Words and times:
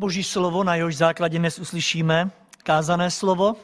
Boží 0.00 0.24
slovo, 0.24 0.64
na 0.64 0.74
jehož 0.74 0.96
základě 0.96 1.38
dnes 1.38 1.58
uslyšíme, 1.58 2.30
kázané 2.62 3.10
slovo, 3.10 3.56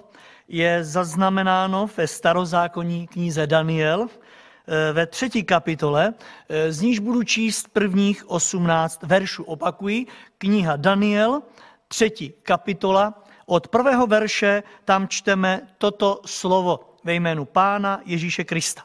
je 0.49 0.85
zaznamenáno 0.85 1.89
ve 1.97 2.07
starozákonní 2.07 3.07
knize 3.07 3.47
Daniel 3.47 4.09
eh, 4.09 4.93
ve 4.93 5.07
třetí 5.07 5.45
kapitole, 5.45 6.15
eh, 6.49 6.73
z 6.73 6.81
níž 6.81 6.99
budu 6.99 7.23
číst 7.23 7.69
prvních 7.73 8.31
18 8.31 9.03
veršů. 9.03 9.45
Opakuji, 9.45 10.07
kniha 10.39 10.77
Daniel, 10.77 11.43
třetí 11.89 12.33
kapitola, 12.43 13.25
od 13.47 13.69
prvého 13.69 14.07
verše 14.07 14.63
tam 14.85 15.09
čteme 15.09 15.61
toto 15.79 16.21
slovo 16.27 16.97
ve 17.05 17.15
jménu 17.15 17.45
Pána 17.45 18.01
Ježíše 18.05 18.45
Krista. 18.45 18.83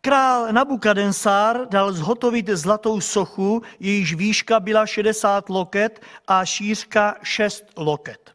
Král 0.00 0.52
Nabukadensár 0.52 1.68
dal 1.68 1.92
zhotovit 1.92 2.48
zlatou 2.48 3.00
sochu, 3.00 3.62
jejíž 3.80 4.14
výška 4.14 4.60
byla 4.60 4.86
60 4.86 5.48
loket 5.48 6.00
a 6.26 6.44
šířka 6.44 7.14
6 7.22 7.64
loket. 7.76 8.30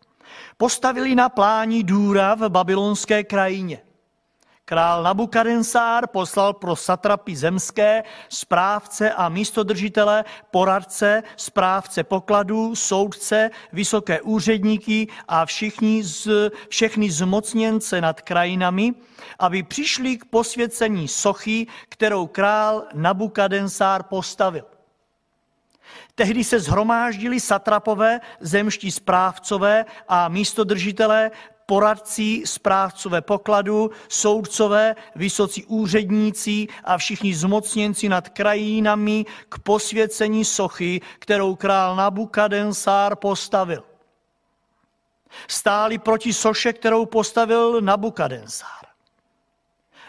Postavili 0.58 1.16
na 1.16 1.30
plání 1.30 1.84
důra 1.84 2.36
v 2.36 2.50
babylonské 2.50 3.24
krajině. 3.24 3.82
Král 4.74 5.04
Nabukadensár 5.04 6.08
poslal 6.08 6.54
pro 6.54 6.76
satrapy 6.76 7.36
zemské, 7.36 8.04
správce 8.30 9.14
a 9.14 9.30
místodržitele, 9.30 10.26
poradce, 10.52 11.24
správce 11.38 12.04
pokladů, 12.04 12.76
soudce, 12.76 13.50
vysoké 13.74 14.22
úředníky 14.22 15.08
a 15.28 15.46
všichni 15.46 16.04
z, 16.04 16.28
všechny 16.70 17.12
zmocněnce 17.12 18.02
nad 18.02 18.22
krajinami, 18.22 18.94
aby 19.40 19.64
přišli 19.64 20.18
k 20.18 20.26
posvěcení 20.26 21.08
sochy, 21.08 21.68
kterou 21.90 22.28
král 22.28 22.84
Nabukadensár 22.94 24.04
postavil. 24.04 24.66
Tehdy 26.16 26.44
se 26.44 26.60
zhromáždili 26.60 27.40
satrapové, 27.40 28.22
zemští 28.40 28.92
správcové 28.92 29.86
a 30.08 30.30
místodržitelé 30.30 31.32
poradci, 31.66 32.44
správcové 32.46 33.22
pokladu, 33.22 33.92
soudcové, 34.10 34.96
vysocí 35.16 35.66
úředníci 35.66 36.68
a 36.84 36.98
všichni 36.98 37.36
zmocněnci 37.36 38.10
nad 38.10 38.30
krajinami 38.30 39.26
k 39.50 39.60
posvěcení 39.60 40.46
sochy, 40.46 41.02
kterou 41.20 41.56
král 41.56 41.96
Nabukadensár 41.96 43.16
postavil. 43.16 43.84
Stáli 45.48 45.98
proti 45.98 46.34
soše, 46.34 46.74
kterou 46.74 47.06
postavil 47.06 47.82
Nabukadensár. 47.82 48.86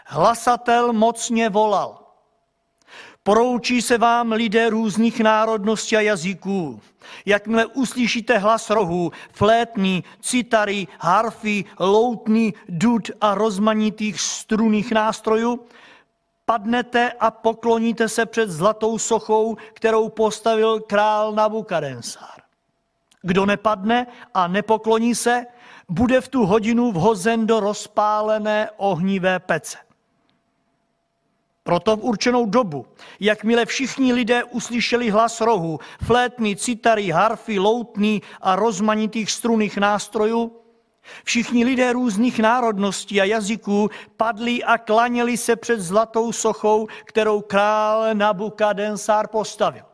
Hlasatel 0.06 0.92
mocně 0.92 1.48
volal. 1.48 2.03
Poroučí 3.26 3.82
se 3.82 3.98
vám 3.98 4.32
lidé 4.32 4.70
různých 4.70 5.20
národností 5.20 5.96
a 5.96 6.00
jazyků. 6.00 6.80
Jakmile 7.26 7.66
uslyšíte 7.66 8.38
hlas 8.38 8.70
rohů, 8.70 9.12
flétní, 9.32 10.04
citary, 10.20 10.86
harfy, 10.98 11.64
loutný, 11.78 12.54
dud 12.68 13.10
a 13.20 13.34
rozmanitých 13.34 14.20
struných 14.20 14.92
nástrojů, 14.92 15.66
padnete 16.44 17.12
a 17.20 17.30
pokloníte 17.30 18.08
se 18.08 18.26
před 18.26 18.50
zlatou 18.50 18.98
sochou, 18.98 19.56
kterou 19.74 20.08
postavil 20.08 20.80
král 20.80 21.32
Nabukadensár. 21.32 22.40
Kdo 23.22 23.46
nepadne 23.46 24.06
a 24.34 24.48
nepokloní 24.48 25.14
se, 25.14 25.46
bude 25.88 26.20
v 26.20 26.28
tu 26.28 26.46
hodinu 26.46 26.92
vhozen 26.92 27.46
do 27.46 27.60
rozpálené 27.60 28.70
ohnivé 28.76 29.38
pece. 29.38 29.83
Proto 31.64 31.96
v 31.96 32.04
určenou 32.04 32.46
dobu, 32.46 32.86
jakmile 33.20 33.66
všichni 33.66 34.12
lidé 34.12 34.44
uslyšeli 34.44 35.10
hlas 35.10 35.40
rohu, 35.40 35.80
flétny, 36.02 36.56
citary, 36.56 37.10
harfy, 37.10 37.58
loutny 37.58 38.20
a 38.40 38.56
rozmanitých 38.56 39.30
struných 39.30 39.76
nástrojů, 39.76 40.60
všichni 41.24 41.64
lidé 41.64 41.92
různých 41.92 42.38
národností 42.38 43.20
a 43.20 43.24
jazyků 43.24 43.90
padli 44.16 44.64
a 44.64 44.78
klaněli 44.78 45.36
se 45.36 45.56
před 45.56 45.80
zlatou 45.80 46.32
sochou, 46.32 46.86
kterou 47.04 47.40
král 47.40 48.14
Nabukadensár 48.14 49.28
postavil. 49.28 49.84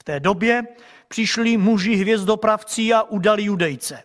V 0.00 0.04
té 0.04 0.20
době 0.20 0.62
přišli 1.08 1.56
muži 1.56 1.94
hvězdopravci 1.94 2.92
a 2.92 3.02
udali 3.02 3.42
judejce. 3.42 4.02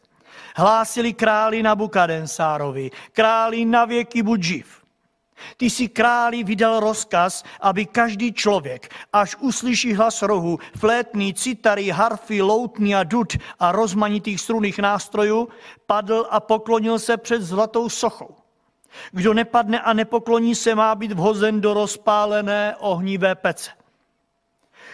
Hlásili 0.55 1.13
králi 1.13 1.63
Nabukadensárovi, 1.63 2.91
králi 3.11 3.65
na 3.65 3.85
věky 3.85 4.23
buď 4.23 4.43
živ. 4.43 4.84
Ty 5.57 5.69
si 5.69 5.87
králi 5.87 6.43
vydal 6.43 6.79
rozkaz, 6.79 7.43
aby 7.61 7.85
každý 7.85 8.33
člověk, 8.33 8.93
až 9.13 9.35
uslyší 9.39 9.93
hlas 9.93 10.21
rohu, 10.21 10.59
flétný, 10.77 11.33
citary, 11.33 11.89
harfy, 11.89 12.41
loutný 12.41 12.95
a 12.95 13.03
dud 13.03 13.33
a 13.59 13.71
rozmanitých 13.71 14.41
struných 14.41 14.79
nástrojů, 14.79 15.49
padl 15.85 16.27
a 16.29 16.39
poklonil 16.39 16.99
se 16.99 17.17
před 17.17 17.41
zlatou 17.41 17.89
sochou. 17.89 18.35
Kdo 19.11 19.33
nepadne 19.33 19.79
a 19.79 19.93
nepokloní 19.93 20.55
se, 20.55 20.75
má 20.75 20.95
být 20.95 21.11
vhozen 21.11 21.61
do 21.61 21.73
rozpálené 21.73 22.75
ohnivé 22.79 23.35
pece. 23.35 23.71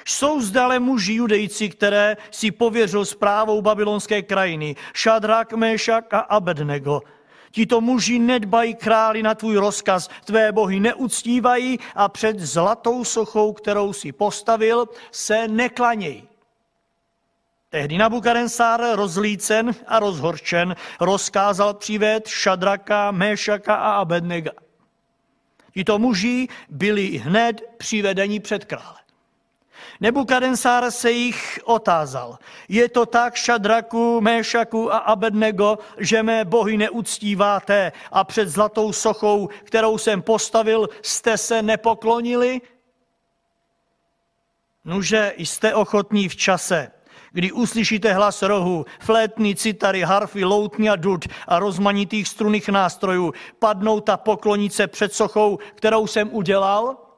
Jsou 0.06 0.42
zdále 0.42 0.80
muži 0.80 1.14
judejci, 1.14 1.70
které 1.70 2.18
si 2.32 2.52
pověřil 2.52 3.06
zprávou 3.06 3.62
babylonské 3.62 4.22
krajiny, 4.22 4.76
Šadrak, 4.94 5.54
Mešak 5.54 6.14
a 6.14 6.20
Abednego– 6.20 7.02
Tito 7.52 7.82
muži 7.82 8.20
nedbají 8.20 8.76
králi 8.76 9.24
na 9.24 9.36
tvůj 9.36 9.56
rozkaz, 9.56 10.10
tvé 10.26 10.52
bohy 10.52 10.80
neuctívají 10.80 11.80
a 11.96 12.10
před 12.10 12.40
zlatou 12.40 13.04
sochou, 13.04 13.54
kterou 13.54 13.94
si 13.94 14.12
postavil, 14.12 14.86
se 15.12 15.48
neklanějí. 15.48 16.28
Tehdy 17.70 17.98
Nabukadensár 17.98 18.96
rozlícen 18.96 19.72
a 19.88 20.00
rozhorčen 20.00 20.76
rozkázal 21.00 21.74
přivést 21.74 22.28
Šadraka, 22.28 23.12
Méšaka 23.12 23.76
a 23.76 23.92
Abednega. 23.92 24.52
Tito 25.74 26.00
muži 26.00 26.48
byli 26.70 27.18
hned 27.18 27.62
přivedeni 27.78 28.40
před 28.40 28.66
krále. 28.66 29.01
Nebukadensár 30.00 30.92
se 30.92 31.12
jich 31.12 31.60
otázal. 31.64 32.38
Je 32.70 32.90
to 32.90 33.06
tak, 33.06 33.36
Šadraku, 33.36 34.22
Méšaku 34.22 34.94
a 34.94 34.98
Abednego, 34.98 35.78
že 35.98 36.24
mé 36.24 36.46
bohy 36.46 36.78
neuctíváte 36.78 37.92
a 38.12 38.24
před 38.24 38.50
zlatou 38.50 38.94
sochou, 38.94 39.50
kterou 39.64 39.98
jsem 39.98 40.22
postavil, 40.22 40.90
jste 41.02 41.38
se 41.38 41.62
nepoklonili? 41.62 42.62
Nuže 44.86 45.34
jste 45.38 45.76
ochotní 45.76 46.30
v 46.30 46.36
čase, 46.36 46.92
kdy 47.32 47.52
uslyšíte 47.52 48.14
hlas 48.14 48.42
rohu, 48.42 48.86
flétny, 49.00 49.56
citary, 49.56 50.02
harfy, 50.02 50.46
loutny 50.46 50.90
a 50.90 50.96
dud 50.96 51.26
a 51.48 51.60
rozmanitých 51.60 52.28
struných 52.28 52.70
nástrojů, 52.70 53.34
padnout 53.60 54.10
a 54.10 54.18
poklonit 54.18 54.74
se 54.74 54.88
před 54.88 55.14
sochou, 55.14 55.60
kterou 55.76 56.08
jsem 56.08 56.30
udělal? 56.34 57.11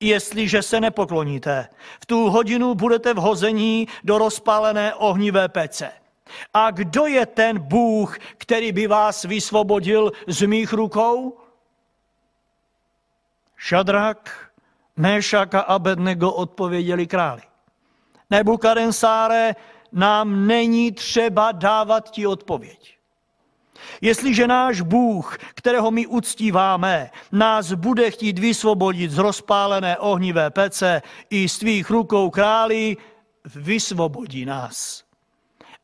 Jestliže 0.00 0.62
se 0.62 0.80
nepokloníte, 0.80 1.68
v 2.00 2.06
tu 2.06 2.30
hodinu 2.30 2.74
budete 2.74 3.14
vhození 3.14 3.88
do 4.04 4.18
rozpálené 4.18 4.94
ohnivé 4.94 5.48
pece. 5.48 5.92
A 6.54 6.70
kdo 6.70 7.06
je 7.06 7.26
ten 7.26 7.58
Bůh, 7.58 8.18
který 8.38 8.72
by 8.72 8.86
vás 8.86 9.24
vysvobodil 9.24 10.12
z 10.26 10.46
mých 10.46 10.72
rukou? 10.72 11.38
Šadrak, 13.56 14.50
Méšak 14.96 15.54
a 15.54 15.60
Abednego 15.60 16.32
odpověděli 16.32 17.06
králi. 17.06 17.42
Nebukadensáre, 18.30 19.54
nám 19.92 20.46
není 20.46 20.92
třeba 20.92 21.52
dávat 21.52 22.10
ti 22.10 22.26
odpověď. 22.26 22.95
Jestliže 24.00 24.46
náš 24.46 24.80
Bůh, 24.80 25.38
kterého 25.54 25.90
my 25.90 26.06
uctíváme, 26.06 27.10
nás 27.32 27.72
bude 27.72 28.10
chtít 28.10 28.38
vysvobodit 28.38 29.10
z 29.10 29.18
rozpálené 29.18 29.98
ohnivé 29.98 30.50
pece 30.50 31.02
i 31.30 31.48
z 31.48 31.58
tvých 31.58 31.90
rukou 31.90 32.30
králi, 32.30 32.96
vysvobodí 33.54 34.44
nás. 34.44 35.04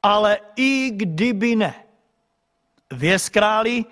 Ale 0.02 0.38
i 0.56 0.90
kdyby 0.94 1.56
ne, 1.56 1.74
věz 2.92 3.28
králi, 3.28 3.84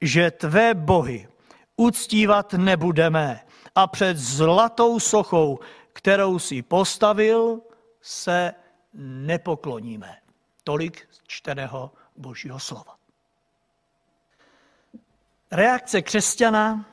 že 0.00 0.30
tvé 0.30 0.74
bohy 0.74 1.28
uctívat 1.76 2.52
nebudeme 2.52 3.40
a 3.74 3.86
před 3.86 4.16
zlatou 4.16 5.00
sochou, 5.00 5.58
kterou 5.92 6.38
si 6.38 6.62
postavil, 6.62 7.60
se 8.02 8.54
nepokloníme. 9.02 10.16
Tolik 10.64 11.08
čteného 11.26 11.92
Božího 12.16 12.60
slova. 12.60 12.96
Reakce 15.54 16.02
křesťana 16.02 16.84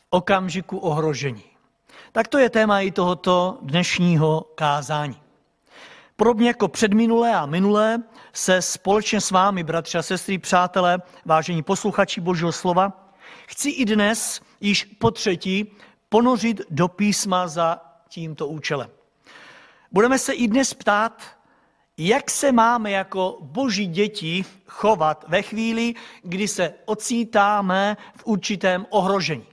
v 0.00 0.06
okamžiku 0.10 0.78
ohrožení. 0.78 1.44
Tak 2.12 2.28
to 2.28 2.38
je 2.38 2.50
téma 2.50 2.80
i 2.80 2.90
tohoto 2.90 3.58
dnešního 3.62 4.40
kázání. 4.54 5.20
Podobně 6.16 6.48
jako 6.48 6.68
předminulé 6.68 7.34
a 7.34 7.46
minulé 7.46 8.02
se 8.32 8.62
společně 8.62 9.20
s 9.20 9.30
vámi, 9.30 9.64
bratři 9.64 9.98
a 9.98 10.02
sestry, 10.02 10.38
přátelé, 10.38 10.98
vážení 11.24 11.62
posluchači 11.62 12.20
Božího 12.20 12.52
slova, 12.52 13.12
chci 13.46 13.70
i 13.70 13.84
dnes 13.84 14.40
již 14.60 14.84
po 14.84 15.10
třetí 15.10 15.76
ponořit 16.08 16.60
do 16.70 16.88
písma 16.88 17.48
za 17.48 17.80
tímto 18.08 18.46
účelem. 18.46 18.90
Budeme 19.92 20.18
se 20.18 20.32
i 20.32 20.48
dnes 20.48 20.74
ptát, 20.74 21.22
jak 21.98 22.30
se 22.30 22.52
máme 22.52 22.90
jako 22.90 23.38
boží 23.40 23.86
děti 23.86 24.44
chovat 24.66 25.24
ve 25.28 25.42
chvíli, 25.42 25.94
kdy 26.22 26.48
se 26.48 26.74
ocítáme 26.84 27.96
v 28.16 28.26
určitém 28.26 28.86
ohrožení. 28.90 29.46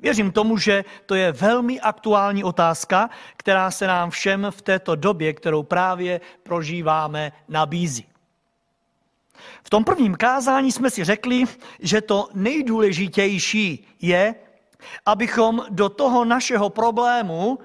Věřím 0.00 0.32
tomu, 0.32 0.58
že 0.58 0.84
to 1.06 1.14
je 1.14 1.32
velmi 1.32 1.80
aktuální 1.80 2.44
otázka, 2.44 3.10
která 3.36 3.70
se 3.70 3.86
nám 3.86 4.10
všem 4.10 4.46
v 4.50 4.62
této 4.62 4.94
době, 4.94 5.32
kterou 5.32 5.62
právě 5.62 6.20
prožíváme, 6.42 7.32
nabízí. 7.48 8.06
V 9.62 9.70
tom 9.70 9.84
prvním 9.84 10.14
kázání 10.14 10.72
jsme 10.72 10.90
si 10.90 11.04
řekli, 11.04 11.44
že 11.80 12.00
to 12.00 12.28
nejdůležitější 12.34 13.88
je, 14.00 14.34
abychom 15.06 15.66
do 15.70 15.88
toho 15.88 16.24
našeho 16.24 16.70
problému, 16.70 17.58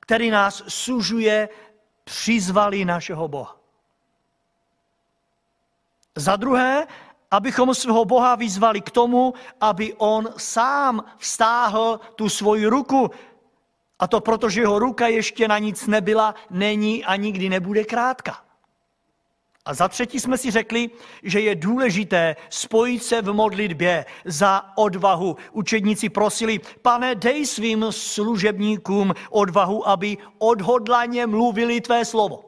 který 0.00 0.30
nás 0.30 0.62
sužuje, 0.68 1.48
přizvali 2.08 2.84
našeho 2.84 3.28
Boha. 3.28 3.56
Za 6.16 6.36
druhé, 6.36 6.86
abychom 7.30 7.74
svého 7.74 8.04
Boha 8.04 8.34
vyzvali 8.34 8.80
k 8.80 8.90
tomu, 8.90 9.34
aby 9.60 9.94
on 9.94 10.28
sám 10.36 11.04
vstáhl 11.18 12.00
tu 12.16 12.28
svoji 12.28 12.66
ruku. 12.66 13.10
A 13.98 14.06
to 14.06 14.20
proto, 14.20 14.48
že 14.48 14.60
jeho 14.60 14.78
ruka 14.78 15.06
ještě 15.06 15.48
na 15.48 15.58
nic 15.58 15.86
nebyla, 15.86 16.34
není 16.50 17.04
a 17.04 17.16
nikdy 17.16 17.48
nebude 17.48 17.84
krátká. 17.84 18.47
A 19.68 19.74
za 19.74 19.88
třetí 19.88 20.20
jsme 20.20 20.38
si 20.38 20.50
řekli, 20.50 20.90
že 21.22 21.40
je 21.40 21.54
důležité 21.54 22.36
spojit 22.50 23.04
se 23.04 23.22
v 23.22 23.32
modlitbě 23.32 24.06
za 24.24 24.72
odvahu. 24.76 25.36
Učedníci 25.52 26.08
prosili, 26.08 26.60
pane, 26.82 27.14
dej 27.14 27.46
svým 27.46 27.86
služebníkům 27.90 29.14
odvahu, 29.30 29.88
aby 29.88 30.16
odhodlaně 30.38 31.26
mluvili 31.26 31.80
tvé 31.80 32.04
slovo. 32.04 32.44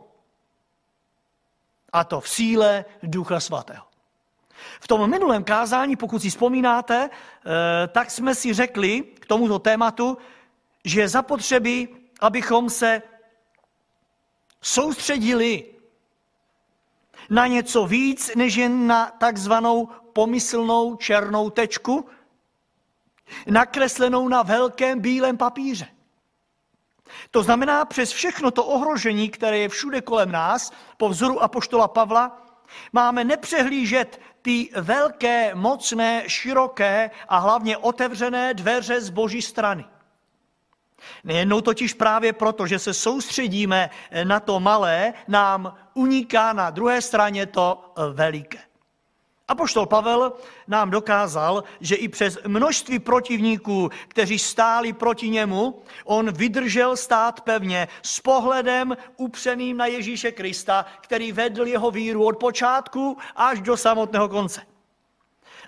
A 1.92 2.04
to 2.04 2.20
v 2.20 2.28
síle 2.28 2.84
Ducha 3.02 3.40
Svatého. 3.40 3.84
V 4.80 4.88
tom 4.88 5.10
minulém 5.10 5.44
kázání, 5.44 5.96
pokud 5.96 6.22
si 6.22 6.30
vzpomínáte, 6.30 7.10
eh, 7.10 7.88
tak 7.88 8.10
jsme 8.10 8.34
si 8.34 8.54
řekli 8.54 9.02
k 9.02 9.26
tomuto 9.26 9.58
tématu, 9.58 10.18
že 10.84 11.00
je 11.00 11.08
zapotřebí, 11.08 11.88
abychom 12.20 12.70
se 12.70 13.02
soustředili 14.62 15.79
na 17.30 17.46
něco 17.46 17.86
víc, 17.86 18.34
než 18.36 18.54
jen 18.54 18.86
na 18.86 19.06
takzvanou 19.06 19.88
pomyslnou 20.12 20.96
černou 20.96 21.50
tečku, 21.50 22.08
nakreslenou 23.46 24.28
na 24.28 24.42
velkém 24.42 25.00
bílém 25.00 25.36
papíře. 25.36 25.88
To 27.30 27.42
znamená, 27.42 27.84
přes 27.84 28.12
všechno 28.12 28.50
to 28.50 28.64
ohrožení, 28.64 29.28
které 29.28 29.58
je 29.58 29.68
všude 29.68 30.00
kolem 30.00 30.32
nás, 30.32 30.72
po 30.96 31.08
vzoru 31.08 31.42
apoštola 31.42 31.88
Pavla, 31.88 32.46
máme 32.92 33.24
nepřehlížet 33.24 34.20
ty 34.42 34.70
velké, 34.76 35.54
mocné, 35.54 36.24
široké 36.26 37.10
a 37.28 37.38
hlavně 37.38 37.76
otevřené 37.76 38.54
dveře 38.54 39.00
z 39.00 39.10
boží 39.10 39.42
strany. 39.42 39.84
Nejednou 41.24 41.60
totiž 41.60 41.94
právě 41.94 42.32
proto, 42.32 42.66
že 42.66 42.78
se 42.78 42.94
soustředíme 42.94 43.90
na 44.24 44.40
to 44.40 44.60
malé, 44.60 45.12
nám 45.28 45.74
uniká 45.94 46.52
na 46.52 46.70
druhé 46.70 47.02
straně 47.02 47.46
to 47.46 47.92
veliké. 48.12 48.58
A 49.48 49.54
poštol 49.54 49.86
Pavel 49.86 50.32
nám 50.68 50.90
dokázal, 50.90 51.64
že 51.80 51.94
i 51.94 52.08
přes 52.08 52.38
množství 52.46 52.98
protivníků, 52.98 53.90
kteří 54.08 54.38
stáli 54.38 54.92
proti 54.92 55.28
němu, 55.28 55.82
on 56.04 56.32
vydržel 56.32 56.96
stát 56.96 57.40
pevně 57.40 57.88
s 58.02 58.20
pohledem 58.20 58.96
upřeným 59.16 59.76
na 59.76 59.86
Ježíše 59.86 60.32
Krista, 60.32 60.86
který 61.00 61.32
vedl 61.32 61.66
jeho 61.66 61.90
víru 61.90 62.26
od 62.26 62.38
počátku 62.38 63.18
až 63.36 63.60
do 63.60 63.76
samotného 63.76 64.28
konce. 64.28 64.62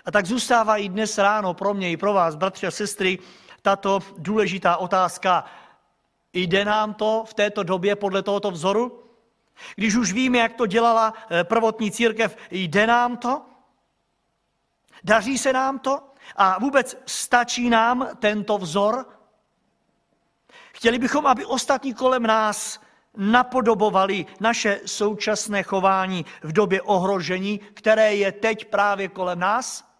A 0.05 0.11
tak 0.11 0.25
zůstává 0.25 0.77
i 0.77 0.89
dnes 0.89 1.17
ráno 1.17 1.53
pro 1.53 1.73
mě 1.73 1.91
i 1.91 1.97
pro 1.97 2.13
vás, 2.13 2.35
bratři 2.35 2.67
a 2.67 2.71
sestry, 2.71 3.19
tato 3.63 3.99
důležitá 4.17 4.77
otázka. 4.77 5.45
Jde 6.33 6.65
nám 6.65 6.93
to 6.93 7.23
v 7.27 7.33
této 7.33 7.63
době 7.63 7.95
podle 7.95 8.23
tohoto 8.23 8.51
vzoru? 8.51 9.03
Když 9.75 9.95
už 9.95 10.13
víme, 10.13 10.37
jak 10.37 10.53
to 10.53 10.65
dělala 10.65 11.13
eh, 11.29 11.43
prvotní 11.43 11.91
církev, 11.91 12.37
jde 12.51 12.87
nám 12.87 13.17
to? 13.17 13.41
Daří 15.03 15.37
se 15.37 15.53
nám 15.53 15.79
to? 15.79 15.99
A 16.35 16.59
vůbec 16.59 16.97
stačí 17.05 17.69
nám 17.69 18.07
tento 18.19 18.57
vzor? 18.57 19.05
Chtěli 20.73 20.99
bychom, 20.99 21.27
aby 21.27 21.45
ostatní 21.45 21.93
kolem 21.93 22.23
nás 22.23 22.79
napodobovali 23.17 24.25
naše 24.39 24.79
současné 24.85 25.63
chování 25.63 26.25
v 26.41 26.51
době 26.51 26.81
ohrožení, 26.81 27.59
které 27.59 28.15
je 28.15 28.31
teď 28.31 28.65
právě 28.65 29.07
kolem 29.07 29.39
nás? 29.39 29.92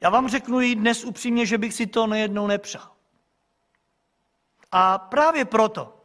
Já 0.00 0.10
vám 0.10 0.28
řeknu 0.28 0.60
i 0.60 0.74
dnes 0.74 1.04
upřímně, 1.04 1.46
že 1.46 1.58
bych 1.58 1.74
si 1.74 1.86
to 1.86 2.06
nejednou 2.06 2.46
nepřál. 2.46 2.92
A 4.72 4.98
právě 4.98 5.44
proto 5.44 6.00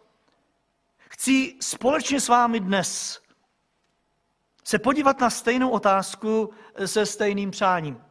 chci 0.97 1.55
společně 1.61 2.21
s 2.21 2.27
vámi 2.27 2.59
dnes 2.59 3.21
se 4.63 4.79
podívat 4.79 5.19
na 5.19 5.29
stejnou 5.29 5.69
otázku 5.69 6.53
se 6.85 7.05
stejným 7.05 7.51
přáním. 7.51 8.03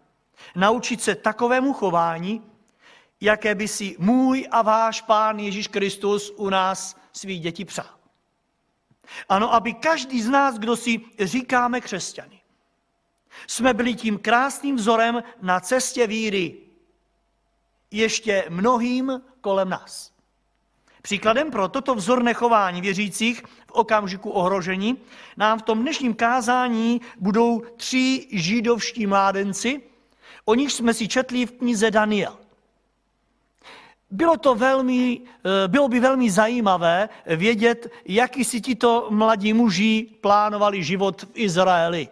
Naučit 0.56 1.02
se 1.02 1.14
takovému 1.14 1.72
chování, 1.72 2.50
jaké 3.20 3.54
by 3.54 3.68
si 3.68 3.96
můj 3.98 4.48
a 4.50 4.62
váš 4.62 5.00
Pán 5.00 5.38
Ježíš 5.38 5.68
Kristus 5.68 6.32
u 6.36 6.50
nás 6.50 6.96
svých 7.12 7.40
dětí 7.40 7.64
přál. 7.64 8.00
Ano, 9.28 9.54
aby 9.54 9.74
každý 9.74 10.22
z 10.22 10.28
nás, 10.28 10.58
kdo 10.58 10.76
si 10.76 11.00
říkáme 11.18 11.80
křesťany, 11.80 12.39
jsme 13.46 13.74
byli 13.74 13.94
tím 13.94 14.18
krásným 14.18 14.76
vzorem 14.76 15.22
na 15.42 15.60
cestě 15.60 16.06
víry 16.06 16.56
ještě 17.90 18.44
mnohým 18.48 19.22
kolem 19.40 19.68
nás. 19.68 20.12
Příkladem 21.02 21.50
pro 21.50 21.68
toto 21.68 21.94
vzorné 21.94 22.34
chování 22.34 22.80
věřících 22.80 23.42
v 23.42 23.72
okamžiku 23.72 24.30
ohrožení 24.30 24.98
nám 25.36 25.58
v 25.58 25.62
tom 25.62 25.82
dnešním 25.82 26.14
kázání 26.14 27.00
budou 27.16 27.62
tři 27.76 28.26
židovští 28.32 29.06
mládenci, 29.06 29.82
o 30.44 30.54
nich 30.54 30.72
jsme 30.72 30.94
si 30.94 31.08
četli 31.08 31.46
v 31.46 31.52
knize 31.52 31.90
Daniel. 31.90 32.36
Bylo, 34.10 34.36
to 34.36 34.54
velmi, 34.54 35.20
eh, 35.20 35.68
bylo 35.68 35.88
by 35.88 36.00
velmi 36.00 36.30
zajímavé 36.30 37.08
vědět, 37.26 37.92
jaký 38.04 38.44
si 38.44 38.60
tito 38.60 39.06
mladí 39.10 39.52
muži 39.52 40.06
plánovali 40.20 40.84
život 40.84 41.22
v 41.22 41.28
Izraeli 41.34 42.08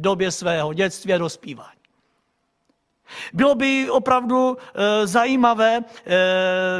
době 0.00 0.30
svého 0.30 0.72
dětství 0.72 1.12
a 1.12 1.18
dospívání. 1.18 1.80
Bylo 3.32 3.54
by 3.54 3.90
opravdu 3.90 4.56
e, 4.56 5.06
zajímavé 5.06 5.76
e, 5.76 5.82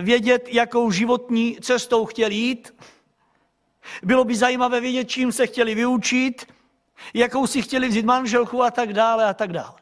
vědět, 0.02 0.48
jakou 0.48 0.90
životní 0.90 1.58
cestou 1.60 2.06
chtěli 2.06 2.34
jít. 2.34 2.74
Bylo 4.02 4.24
by 4.24 4.36
zajímavé 4.36 4.80
vědět, 4.80 5.04
čím 5.04 5.32
se 5.32 5.46
chtěli 5.46 5.74
vyučit, 5.74 6.46
jakou 7.14 7.46
si 7.46 7.62
chtěli 7.62 7.88
vzít 7.88 8.04
manželku 8.04 8.62
a 8.62 8.70
tak 8.70 8.92
dále 8.92 9.24
a 9.24 9.34
tak 9.34 9.52
dále. 9.52 9.74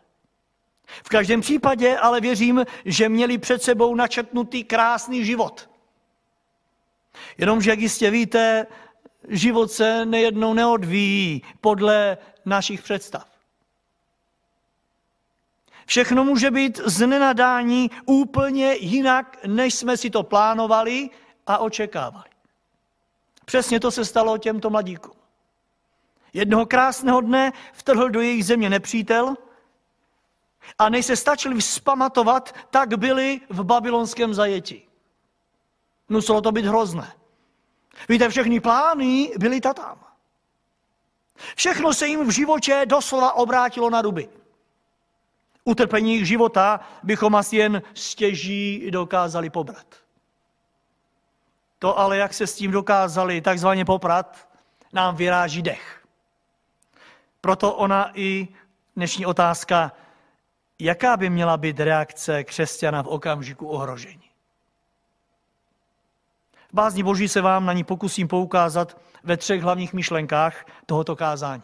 V 1.05 1.09
každém 1.09 1.41
případě 1.41 1.99
ale 1.99 2.21
věřím, 2.21 2.65
že 2.85 3.09
měli 3.09 3.39
před 3.39 3.63
sebou 3.63 3.95
načetnutý 3.95 4.65
krásný 4.65 5.25
život. 5.25 5.71
Jenomže, 7.39 7.71
jak 7.71 7.79
jistě 7.79 8.11
víte, 8.11 8.67
život 9.29 9.71
se 9.71 10.07
nejednou 10.07 10.55
neodvíjí 10.55 11.43
podle 11.61 12.19
našich 12.49 12.83
představ. 12.83 13.29
Všechno 15.87 16.25
může 16.25 16.51
být 16.51 16.81
z 16.85 17.07
nenadání 17.07 17.91
úplně 18.07 18.75
jinak, 18.75 19.37
než 19.47 19.75
jsme 19.75 19.97
si 19.97 20.11
to 20.11 20.23
plánovali 20.23 21.11
a 21.47 21.59
očekávali. 21.59 22.31
Přesně 23.45 23.81
to 23.81 23.91
se 23.91 24.05
stalo 24.05 24.39
těmto 24.39 24.71
mladíkům. 24.71 25.15
Jednoho 26.33 26.67
krásného 26.67 27.21
dne 27.21 27.53
vtrhl 27.73 28.11
do 28.11 28.21
jejich 28.21 28.45
země 28.45 28.71
nepřítel 28.71 29.37
a 30.79 30.89
než 30.89 31.07
se 31.07 31.17
stačili 31.17 31.57
vzpamatovat, 31.61 32.55
tak 32.71 32.99
byli 32.99 33.41
v 33.49 33.65
babylonském 33.65 34.35
zajetí. 34.35 34.89
Muselo 36.09 36.41
to 36.41 36.53
být 36.53 36.65
hrozné. 36.65 37.13
Víte, 38.09 38.29
všechny 38.29 38.61
plány 38.61 39.33
byly 39.39 39.61
tam. 39.61 40.08
Všechno 41.57 41.95
se 41.95 42.07
jim 42.07 42.27
v 42.27 42.31
životě 42.31 42.83
doslova 42.87 43.33
obrátilo 43.33 43.91
na 43.91 44.03
ruby. 44.03 44.29
Utrpení 45.65 46.13
jejich 46.13 46.27
života 46.29 46.81
bychom 47.03 47.35
asi 47.35 47.57
jen 47.57 47.83
stěží 47.95 48.91
dokázali 48.91 49.51
pobrat. 49.51 49.87
To 51.79 51.99
ale, 51.99 52.17
jak 52.17 52.35
se 52.35 52.47
s 52.47 52.55
tím 52.55 52.71
dokázali 52.71 53.41
takzvaně 53.41 53.85
poprat, 53.85 54.49
nám 54.93 55.17
vyráží 55.17 55.63
dech. 55.63 56.07
Proto 57.41 57.75
ona 57.75 58.11
i 58.15 58.49
dnešní 58.97 59.27
otázka, 59.27 59.93
jaká 60.79 61.17
by 61.17 61.31
měla 61.31 61.57
být 61.57 61.81
reakce 61.81 62.45
křesťana 62.45 63.03
v 63.03 63.07
okamžiku 63.07 63.69
ohrožení. 63.69 64.31
V 66.71 66.75
bázni 66.75 67.03
Boží 67.03 67.29
se 67.29 67.41
vám 67.41 67.67
na 67.67 67.73
ní 67.73 67.85
pokusím 67.85 68.29
poukázat 68.29 68.97
ve 69.29 69.37
třech 69.37 69.63
hlavních 69.63 69.93
myšlenkách 69.93 70.67
tohoto 70.87 71.17
kázání. 71.17 71.63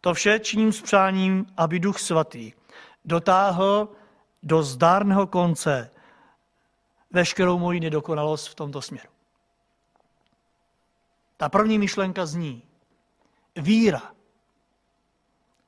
To 0.00 0.14
vše 0.14 0.38
činím 0.38 0.72
s 0.72 0.82
přáním, 0.82 1.46
aby 1.56 1.80
Duch 1.80 1.98
Svatý 1.98 2.52
dotáhl 3.04 3.88
do 4.42 4.62
zdárného 4.62 5.26
konce 5.26 5.90
veškerou 7.10 7.58
moji 7.58 7.80
nedokonalost 7.80 8.48
v 8.48 8.54
tomto 8.54 8.82
směru. 8.82 9.08
Ta 11.36 11.48
první 11.48 11.78
myšlenka 11.78 12.26
zní 12.26 12.62
víra 13.56 14.02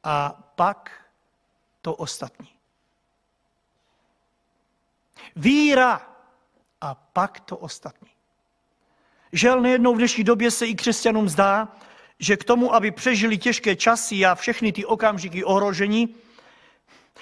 a 0.04 0.30
pak 0.54 1.04
to 1.82 1.94
ostatní. 1.94 2.48
Víra 5.36 6.16
a 6.80 6.94
pak 6.94 7.40
to 7.40 7.56
ostatní. 7.56 8.09
Žel 9.32 9.60
nejednou 9.60 9.94
v 9.94 9.98
dnešní 9.98 10.24
době 10.24 10.50
se 10.50 10.66
i 10.66 10.74
křesťanům 10.74 11.28
zdá, 11.28 11.68
že 12.18 12.36
k 12.36 12.44
tomu, 12.44 12.74
aby 12.74 12.90
přežili 12.90 13.38
těžké 13.38 13.76
časy 13.76 14.26
a 14.26 14.34
všechny 14.34 14.72
ty 14.72 14.84
okamžiky 14.84 15.44
ohrožení, 15.44 16.14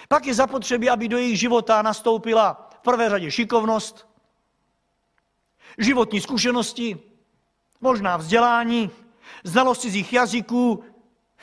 pak 0.08 0.26
je 0.26 0.34
zapotřebí, 0.34 0.90
aby 0.90 1.08
do 1.08 1.18
jejich 1.18 1.38
života 1.38 1.82
nastoupila 1.82 2.70
v 2.74 2.80
prvé 2.80 3.10
řadě 3.10 3.30
šikovnost, 3.30 4.08
životní 5.78 6.20
zkušenosti, 6.20 6.98
možná 7.80 8.16
vzdělání, 8.16 8.90
znalost 9.44 9.80
cizích 9.80 10.12
jazyků, 10.12 10.84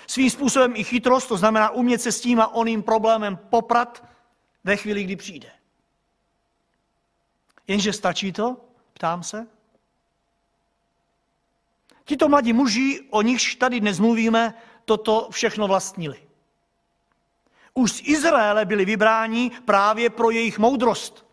svým 0.08 0.30
způsobem 0.30 0.74
i 0.76 0.84
chytrost, 0.84 1.28
to 1.28 1.38
znamená 1.38 1.70
umět 1.70 2.02
se 2.02 2.12
s 2.12 2.22
tím 2.22 2.40
a 2.40 2.48
oným 2.48 2.84
problémem 2.84 3.38
poprat 3.38 4.04
ve 4.64 4.78
chvíli, 4.78 5.04
kdy 5.04 5.16
přijde. 5.16 5.52
Jenže 7.68 7.94
stačí 7.94 8.32
to? 8.32 8.58
Ptám 8.94 9.24
se. 9.24 9.55
Tito 12.06 12.30
mladí 12.30 12.54
muži, 12.54 13.02
o 13.10 13.22
nichž 13.22 13.56
tady 13.56 13.80
dnes 13.80 14.00
mluvíme, 14.00 14.54
toto 14.86 15.28
všechno 15.32 15.68
vlastnili. 15.68 16.18
Už 17.74 17.92
z 17.92 18.02
Izraele 18.04 18.66
byli 18.66 18.86
vybráni 18.86 19.52
právě 19.66 20.10
pro 20.10 20.30
jejich 20.30 20.60
moudrost. 20.60 21.26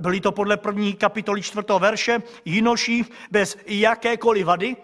Byli 0.00 0.20
to 0.20 0.32
podle 0.32 0.56
první 0.56 0.94
kapitoly 0.94 1.42
čtvrtého 1.42 1.78
verše 1.78 2.22
jinoši 2.44 3.04
bez 3.30 3.56
jakékoliv 3.66 4.46
vady, 4.46 4.76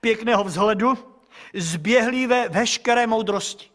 pěkného 0.00 0.44
vzhledu, 0.44 0.98
zběhlí 1.54 2.26
ve 2.26 2.48
veškeré 2.48 3.06
moudrosti. 3.06 3.70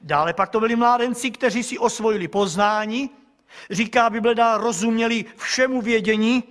Dále 0.00 0.34
pak 0.34 0.50
to 0.50 0.60
byli 0.60 0.76
mládenci, 0.76 1.30
kteří 1.30 1.62
si 1.62 1.78
osvojili 1.78 2.28
poznání, 2.28 3.10
říká 3.70 4.10
Bible 4.10 4.34
dál, 4.34 4.58
rozuměli 4.58 5.24
všemu 5.36 5.82
vědění 5.82 6.44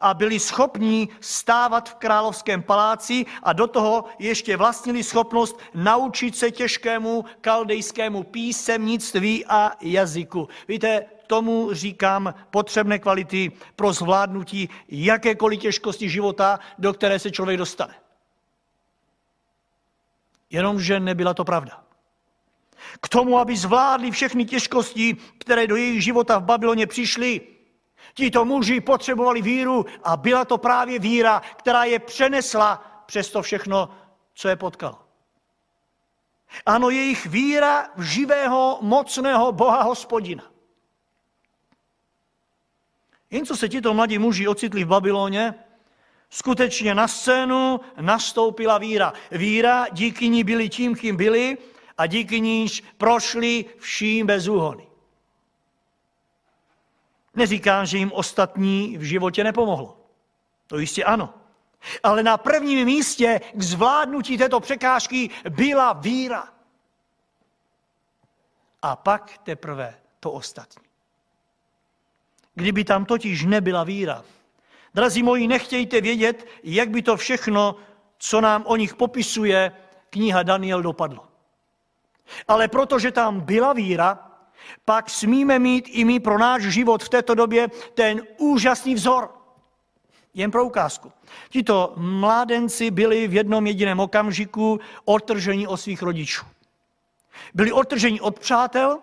a 0.00 0.14
byli 0.14 0.40
schopní 0.40 1.08
stávat 1.20 1.88
v 1.88 1.94
královském 1.94 2.62
paláci 2.62 3.26
a 3.42 3.52
do 3.52 3.66
toho 3.66 4.04
ještě 4.18 4.56
vlastnili 4.56 5.02
schopnost 5.02 5.60
naučit 5.74 6.36
se 6.36 6.50
těžkému 6.50 7.24
kaldejskému 7.40 8.22
písemnictví 8.22 9.44
a 9.46 9.72
jazyku. 9.80 10.48
Víte, 10.68 11.06
tomu 11.26 11.68
říkám 11.72 12.34
potřebné 12.50 12.98
kvality 12.98 13.52
pro 13.76 13.92
zvládnutí 13.92 14.68
jakékoliv 14.88 15.60
těžkosti 15.60 16.08
života, 16.08 16.60
do 16.78 16.92
které 16.92 17.18
se 17.18 17.30
člověk 17.30 17.58
dostane. 17.58 17.94
Jenomže 20.50 21.00
nebyla 21.00 21.34
to 21.34 21.44
pravda. 21.44 21.82
K 23.00 23.08
tomu, 23.08 23.38
aby 23.38 23.56
zvládli 23.56 24.10
všechny 24.10 24.44
těžkosti, 24.44 25.16
které 25.38 25.66
do 25.66 25.76
jejich 25.76 26.04
života 26.04 26.38
v 26.38 26.44
Babyloně 26.44 26.86
přišly, 26.86 27.40
tito 28.16 28.44
muži 28.44 28.80
potřebovali 28.80 29.42
víru 29.42 29.86
a 30.02 30.16
byla 30.16 30.44
to 30.44 30.58
právě 30.58 30.98
víra, 30.98 31.42
která 31.56 31.84
je 31.84 31.98
přenesla 31.98 33.02
přes 33.06 33.30
to 33.30 33.42
všechno, 33.42 33.88
co 34.34 34.48
je 34.48 34.56
potkalo. 34.56 34.98
Ano, 36.66 36.90
jejich 36.90 37.26
víra 37.26 37.88
v 37.96 38.02
živého, 38.02 38.78
mocného 38.80 39.52
Boha 39.52 39.82
hospodina. 39.82 40.44
Jen 43.30 43.46
co 43.46 43.56
se 43.56 43.68
tito 43.68 43.94
mladí 43.94 44.18
muži 44.18 44.48
ocitli 44.48 44.84
v 44.84 44.88
Babyloně, 44.88 45.54
skutečně 46.30 46.94
na 46.94 47.08
scénu 47.08 47.80
nastoupila 48.00 48.78
víra. 48.78 49.12
Víra, 49.30 49.86
díky 49.92 50.28
ní 50.28 50.44
byli 50.44 50.68
tím, 50.68 50.94
kým 50.94 51.16
byli 51.16 51.58
a 51.98 52.06
díky 52.06 52.40
níž 52.40 52.82
prošli 52.96 53.64
vším 53.78 54.26
bez 54.26 54.48
úhony. 54.48 54.86
Neříkám, 57.36 57.86
že 57.86 57.98
jim 57.98 58.12
ostatní 58.12 58.98
v 58.98 59.02
životě 59.02 59.44
nepomohlo. 59.44 59.96
To 60.66 60.78
jistě 60.78 61.04
ano. 61.04 61.34
Ale 62.02 62.22
na 62.22 62.36
prvním 62.36 62.86
místě 62.86 63.40
k 63.54 63.62
zvládnutí 63.62 64.38
této 64.38 64.60
překážky 64.60 65.30
byla 65.50 65.92
víra. 65.92 66.48
A 68.82 68.96
pak 68.96 69.38
teprve 69.38 69.94
to 70.20 70.32
ostatní. 70.32 70.86
Kdyby 72.54 72.84
tam 72.84 73.04
totiž 73.04 73.44
nebyla 73.44 73.84
víra, 73.84 74.24
drazí 74.94 75.22
moji, 75.22 75.48
nechtějte 75.48 76.00
vědět, 76.00 76.46
jak 76.62 76.90
by 76.90 77.02
to 77.02 77.16
všechno, 77.16 77.76
co 78.18 78.40
nám 78.40 78.64
o 78.66 78.76
nich 78.76 78.94
popisuje 78.94 79.72
kniha 80.10 80.42
Daniel, 80.42 80.82
dopadlo. 80.82 81.28
Ale 82.48 82.68
protože 82.68 83.12
tam 83.12 83.40
byla 83.40 83.72
víra, 83.72 84.35
pak 84.84 85.10
smíme 85.10 85.58
mít 85.58 85.88
i 85.88 86.04
my 86.04 86.20
pro 86.20 86.38
náš 86.38 86.62
život 86.62 87.04
v 87.04 87.08
této 87.08 87.34
době 87.34 87.68
ten 87.94 88.22
úžasný 88.38 88.94
vzor. 88.94 89.30
Jen 90.34 90.50
pro 90.50 90.64
ukázku. 90.64 91.12
Tito 91.48 91.94
mládenci 91.96 92.90
byli 92.90 93.28
v 93.28 93.34
jednom 93.34 93.66
jediném 93.66 94.00
okamžiku 94.00 94.80
odtrženi 95.04 95.66
od 95.66 95.76
svých 95.76 96.02
rodičů. 96.02 96.46
Byli 97.54 97.72
odtrženi 97.72 98.20
od 98.20 98.38
přátel, 98.38 98.98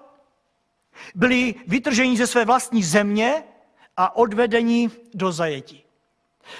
byli 1.15 1.55
vytrženi 1.67 2.17
ze 2.17 2.27
své 2.27 2.45
vlastní 2.45 2.83
země 2.83 3.43
a 3.97 4.15
odvedeni 4.15 4.89
do 5.13 5.31
zajetí. 5.31 5.83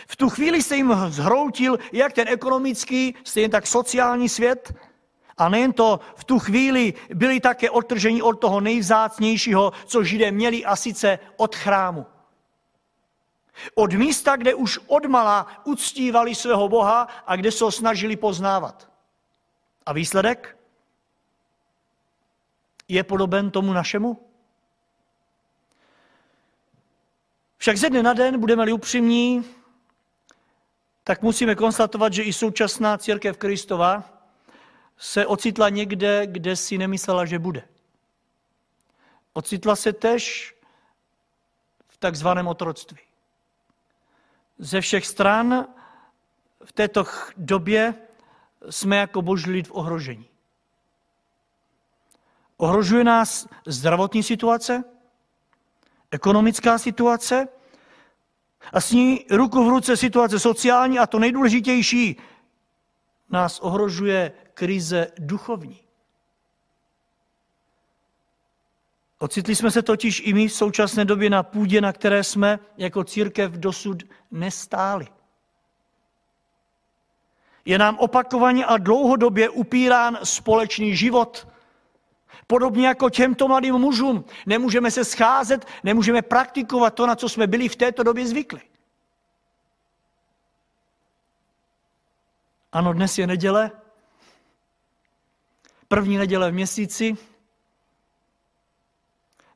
V 0.07 0.15
tu 0.15 0.29
chvíli 0.29 0.63
se 0.63 0.75
jim 0.75 0.95
zhroutil 1.07 1.79
jak 1.91 2.13
ten 2.13 2.27
ekonomický, 2.27 3.15
stejně 3.23 3.49
tak 3.49 3.67
sociální 3.67 4.29
svět, 4.29 4.73
a 5.43 5.49
nejen 5.49 5.73
to, 5.73 5.99
v 6.15 6.23
tu 6.23 6.39
chvíli 6.39 6.93
byli 7.13 7.39
také 7.39 7.69
odtrženi 7.69 8.21
od 8.21 8.33
toho 8.33 8.61
nejvzácnějšího, 8.61 9.73
co 9.85 10.03
židé 10.03 10.31
měli, 10.31 10.65
a 10.65 10.75
sice 10.75 11.19
od 11.37 11.55
chrámu. 11.55 12.05
Od 13.75 13.93
místa, 13.93 14.35
kde 14.35 14.55
už 14.55 14.79
odmala 14.87 15.47
uctívali 15.63 16.35
svého 16.35 16.69
Boha 16.69 17.07
a 17.27 17.35
kde 17.35 17.51
se 17.51 17.63
ho 17.63 17.71
snažili 17.71 18.15
poznávat. 18.15 18.89
A 19.85 19.93
výsledek? 19.93 20.57
Je 22.87 23.03
podoben 23.03 23.51
tomu 23.51 23.73
našemu? 23.73 24.29
Však 27.57 27.77
ze 27.77 27.89
dne 27.89 28.03
na 28.03 28.13
den, 28.13 28.39
budeme-li 28.39 28.73
upřímní, 28.73 29.45
tak 31.03 31.21
musíme 31.21 31.55
konstatovat, 31.55 32.13
že 32.13 32.23
i 32.23 32.33
současná 32.33 32.97
církev 32.97 33.37
Kristova 33.37 34.12
se 34.97 35.25
ocitla 35.25 35.69
někde, 35.69 36.27
kde 36.27 36.55
si 36.55 36.77
nemyslela, 36.77 37.25
že 37.25 37.39
bude. 37.39 37.67
Ocitla 39.33 39.75
se 39.75 39.93
tež 39.93 40.55
v 41.87 41.97
takzvaném 41.97 42.47
otroctví. 42.47 42.99
Ze 44.57 44.81
všech 44.81 45.05
stran 45.05 45.67
v 46.65 46.71
této 46.71 47.05
době 47.37 47.93
jsme 48.69 48.97
jako 48.97 49.21
boží 49.21 49.51
lid 49.51 49.67
v 49.67 49.75
ohrožení. 49.75 50.29
Ohrožuje 52.57 53.03
nás 53.03 53.47
zdravotní 53.65 54.23
situace, 54.23 54.83
ekonomická 56.11 56.77
situace 56.77 57.47
a 58.73 58.81
s 58.81 58.91
ní 58.91 59.25
ruku 59.29 59.65
v 59.65 59.69
ruce 59.69 59.97
situace 59.97 60.39
sociální 60.39 60.99
a 60.99 61.07
to 61.07 61.19
nejdůležitější, 61.19 62.17
nás 63.33 63.59
ohrožuje 63.59 64.31
krize 64.53 65.07
duchovní. 65.19 65.79
Ocitli 69.19 69.55
jsme 69.55 69.71
se 69.71 69.81
totiž 69.81 70.21
i 70.25 70.33
my 70.33 70.47
v 70.47 70.53
současné 70.53 71.05
době 71.05 71.29
na 71.29 71.43
půdě, 71.43 71.81
na 71.81 71.93
které 71.93 72.23
jsme 72.23 72.59
jako 72.77 73.03
církev 73.03 73.51
dosud 73.51 74.03
nestáli. 74.31 75.07
Je 77.65 77.77
nám 77.77 77.97
opakovaně 77.97 78.65
a 78.65 78.77
dlouhodobě 78.77 79.49
upírán 79.49 80.19
společný 80.23 80.95
život. 80.95 81.47
Podobně 82.47 82.87
jako 82.87 83.09
těmto 83.09 83.47
mladým 83.47 83.75
mužům. 83.75 84.25
Nemůžeme 84.45 84.91
se 84.91 85.05
scházet, 85.05 85.65
nemůžeme 85.83 86.21
praktikovat 86.21 86.93
to, 86.93 87.07
na 87.07 87.15
co 87.15 87.29
jsme 87.29 87.47
byli 87.47 87.69
v 87.69 87.75
této 87.75 88.03
době 88.03 88.27
zvykli. 88.27 88.61
Ano, 92.73 92.93
dnes 92.93 93.17
je 93.17 93.27
neděle, 93.27 93.71
první 95.87 96.17
neděle 96.17 96.51
v 96.51 96.53
měsíci. 96.53 97.17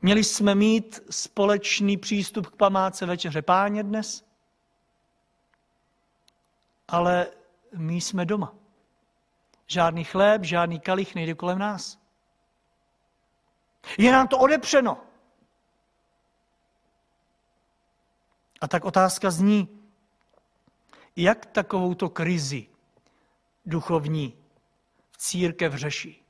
Měli 0.02 0.24
jsme 0.24 0.56
mít 0.56 1.00
společný 1.10 1.98
přístup 1.98 2.48
k 2.48 2.56
památce 2.56 3.06
večeře 3.06 3.42
páně 3.42 3.84
dnes, 3.84 4.26
ale 6.88 7.28
my 7.78 7.96
jsme 7.96 8.26
doma. 8.26 8.54
Žádný 9.68 10.04
chléb, 10.04 10.44
žádný 10.44 10.80
kalich 10.80 11.16
nejde 11.16 11.34
kolem 11.34 11.60
nás. 11.60 12.00
Je 13.98 14.12
nám 14.12 14.28
to 14.28 14.38
odepřeno. 14.38 15.02
A 18.62 18.68
tak 18.68 18.86
otázka 18.86 19.32
zní, 19.32 19.82
jak 21.16 21.46
takovouto 21.46 22.10
krizi 22.10 22.77
duchovní 23.68 24.38
v 25.12 25.18
církev 25.18 25.74
řeší. 25.74 26.24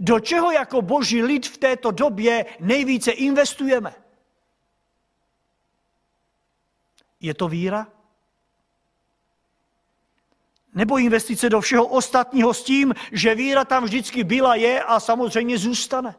Do 0.00 0.20
čeho 0.20 0.50
jako 0.50 0.82
boží 0.82 1.22
lid 1.22 1.46
v 1.46 1.58
této 1.58 1.90
době 1.90 2.46
nejvíce 2.60 3.10
investujeme? 3.10 3.94
Je 7.20 7.34
to 7.34 7.48
víra? 7.48 7.86
Nebo 10.74 10.98
investice 10.98 11.50
do 11.50 11.60
všeho 11.60 11.86
ostatního 11.86 12.54
s 12.54 12.64
tím, 12.64 12.94
že 13.12 13.34
víra 13.34 13.64
tam 13.64 13.84
vždycky 13.84 14.24
byla, 14.24 14.54
je 14.54 14.82
a 14.82 15.00
samozřejmě 15.00 15.58
zůstane? 15.58 16.16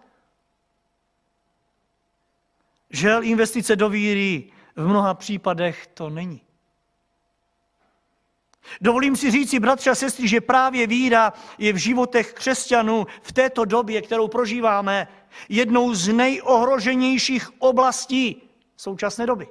Žel 2.89 3.23
investice 3.23 3.75
do 3.75 3.89
víry 3.89 4.51
v 4.75 4.87
mnoha 4.87 5.13
případech 5.13 5.87
to 5.87 6.09
není. 6.09 6.46
Dovolím 8.81 9.15
si 9.15 9.31
říci, 9.31 9.59
bratři 9.59 9.89
a 9.89 9.95
sestry, 9.95 10.27
že 10.27 10.41
právě 10.41 10.87
víra 10.87 11.33
je 11.57 11.73
v 11.73 11.77
životech 11.77 12.33
křesťanů 12.33 13.07
v 13.21 13.31
této 13.31 13.65
době, 13.65 14.01
kterou 14.01 14.27
prožíváme, 14.27 15.07
jednou 15.49 15.93
z 15.93 16.07
nejohroženějších 16.07 17.61
oblastí 17.61 18.49
současné 18.77 19.25
doby. 19.25 19.47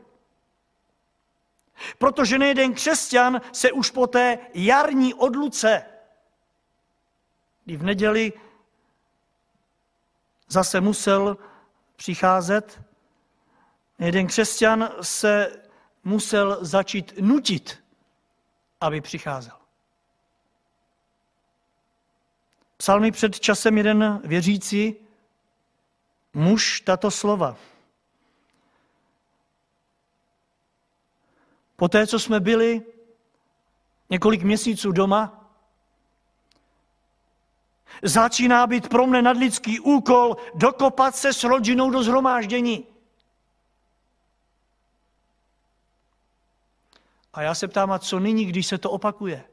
Protože 1.98 2.38
nejeden 2.38 2.74
křesťan 2.74 3.40
se 3.52 3.72
už 3.72 3.90
po 3.90 4.06
té 4.06 4.38
jarní 4.54 5.14
odluce, 5.14 5.82
kdy 7.64 7.76
v 7.76 7.82
neděli 7.82 8.32
zase 10.48 10.80
musel 10.80 11.36
přicházet, 11.96 12.80
jeden 13.98 14.26
křesťan 14.26 14.90
se 15.00 15.62
musel 16.04 16.58
začít 16.60 17.14
nutit 17.20 17.85
aby 18.80 19.00
přicházel. 19.00 19.56
Psal 22.76 23.00
mi 23.00 23.10
před 23.10 23.40
časem 23.40 23.78
jeden 23.78 24.20
věřící 24.24 24.96
muž 26.34 26.80
tato 26.80 27.10
slova. 27.10 27.56
Poté, 31.76 32.06
co 32.06 32.18
jsme 32.18 32.40
byli 32.40 32.82
několik 34.10 34.42
měsíců 34.42 34.92
doma, 34.92 35.50
začíná 38.02 38.66
být 38.66 38.88
pro 38.88 39.06
mne 39.06 39.22
nadlidský 39.22 39.80
úkol 39.80 40.36
dokopat 40.54 41.16
se 41.16 41.32
s 41.32 41.44
rodinou 41.44 41.90
do 41.90 42.02
zhromáždění. 42.02 42.95
A 47.36 47.42
já 47.42 47.54
se 47.54 47.68
ptám, 47.68 47.92
a 47.92 47.98
co 47.98 48.18
nyní, 48.18 48.44
když 48.44 48.66
se 48.66 48.78
to 48.78 48.90
opakuje? 48.90 49.44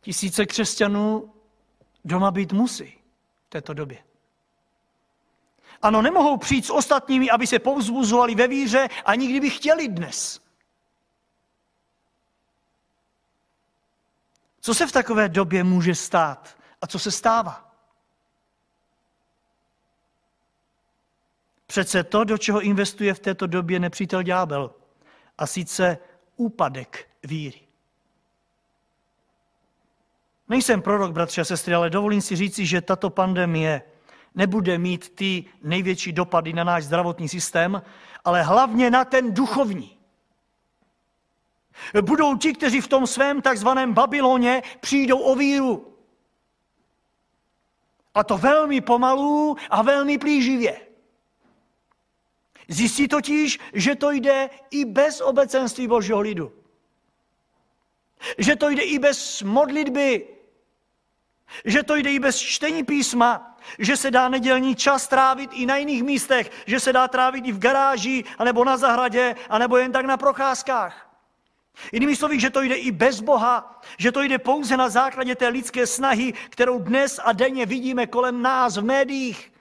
Tisíce 0.00 0.46
křesťanů 0.46 1.34
doma 2.04 2.30
být 2.30 2.52
musí 2.52 2.98
v 3.46 3.48
této 3.48 3.74
době. 3.74 4.04
Ano, 5.82 6.02
nemohou 6.02 6.36
přijít 6.36 6.66
s 6.66 6.70
ostatními, 6.70 7.30
aby 7.30 7.46
se 7.46 7.58
povzbuzovali 7.58 8.34
ve 8.34 8.48
víře, 8.48 8.88
ani 9.04 9.28
kdyby 9.28 9.50
chtěli 9.50 9.88
dnes. 9.88 10.40
Co 14.60 14.74
se 14.74 14.86
v 14.86 14.92
takové 14.92 15.28
době 15.28 15.64
může 15.64 15.94
stát 15.94 16.58
a 16.82 16.86
co 16.86 16.98
se 16.98 17.10
stává? 17.10 17.73
Přece 21.66 22.04
to, 22.04 22.24
do 22.24 22.38
čeho 22.38 22.60
investuje 22.60 23.14
v 23.14 23.18
této 23.18 23.46
době 23.46 23.80
nepřítel 23.80 24.22
ďábel, 24.22 24.74
a 25.38 25.46
sice 25.46 25.98
úpadek 26.36 27.08
víry. 27.22 27.60
Nejsem 30.48 30.82
prorok, 30.82 31.12
bratři 31.12 31.40
a 31.40 31.44
sestry, 31.44 31.74
ale 31.74 31.90
dovolím 31.90 32.20
si 32.20 32.36
říci, 32.36 32.66
že 32.66 32.80
tato 32.80 33.10
pandemie 33.10 33.82
nebude 34.34 34.78
mít 34.78 35.14
ty 35.14 35.44
největší 35.62 36.12
dopady 36.12 36.52
na 36.52 36.64
náš 36.64 36.84
zdravotní 36.84 37.28
systém, 37.28 37.82
ale 38.24 38.42
hlavně 38.42 38.90
na 38.90 39.04
ten 39.04 39.34
duchovní. 39.34 39.98
Budou 42.02 42.36
ti, 42.36 42.52
kteří 42.52 42.80
v 42.80 42.88
tom 42.88 43.06
svém 43.06 43.42
takzvaném 43.42 43.94
Babyloně 43.94 44.62
přijdou 44.80 45.18
o 45.18 45.34
víru. 45.34 45.98
A 48.14 48.24
to 48.24 48.38
velmi 48.38 48.80
pomalu 48.80 49.56
a 49.70 49.82
velmi 49.82 50.18
plíživě. 50.18 50.83
Zjistí 52.68 53.08
totiž, 53.08 53.58
že 53.72 53.94
to 53.94 54.10
jde 54.10 54.50
i 54.70 54.84
bez 54.84 55.20
obecenství 55.20 55.88
božího 55.88 56.20
lidu. 56.20 56.52
Že 58.38 58.56
to 58.56 58.70
jde 58.70 58.82
i 58.82 58.98
bez 58.98 59.42
modlitby. 59.42 60.26
Že 61.64 61.82
to 61.82 61.96
jde 61.96 62.12
i 62.12 62.18
bez 62.18 62.38
čtení 62.38 62.84
písma. 62.84 63.56
Že 63.78 63.96
se 63.96 64.10
dá 64.10 64.28
nedělní 64.28 64.76
čas 64.76 65.08
trávit 65.08 65.50
i 65.52 65.66
na 65.66 65.76
jiných 65.76 66.02
místech. 66.02 66.50
Že 66.66 66.80
se 66.80 66.92
dá 66.92 67.08
trávit 67.08 67.46
i 67.46 67.52
v 67.52 67.58
garáži, 67.58 68.24
anebo 68.38 68.64
na 68.64 68.76
zahradě, 68.76 69.36
anebo 69.48 69.76
jen 69.76 69.92
tak 69.92 70.06
na 70.06 70.16
procházkách. 70.16 71.10
Jinými 71.92 72.16
slovy, 72.16 72.40
že 72.40 72.50
to 72.50 72.62
jde 72.62 72.74
i 72.74 72.90
bez 72.90 73.20
Boha, 73.20 73.80
že 73.98 74.12
to 74.12 74.22
jde 74.22 74.38
pouze 74.38 74.76
na 74.76 74.88
základě 74.88 75.34
té 75.34 75.48
lidské 75.48 75.86
snahy, 75.86 76.32
kterou 76.50 76.78
dnes 76.78 77.20
a 77.24 77.32
denně 77.32 77.66
vidíme 77.66 78.06
kolem 78.06 78.42
nás 78.42 78.76
v 78.76 78.84
médiích. 78.84 79.53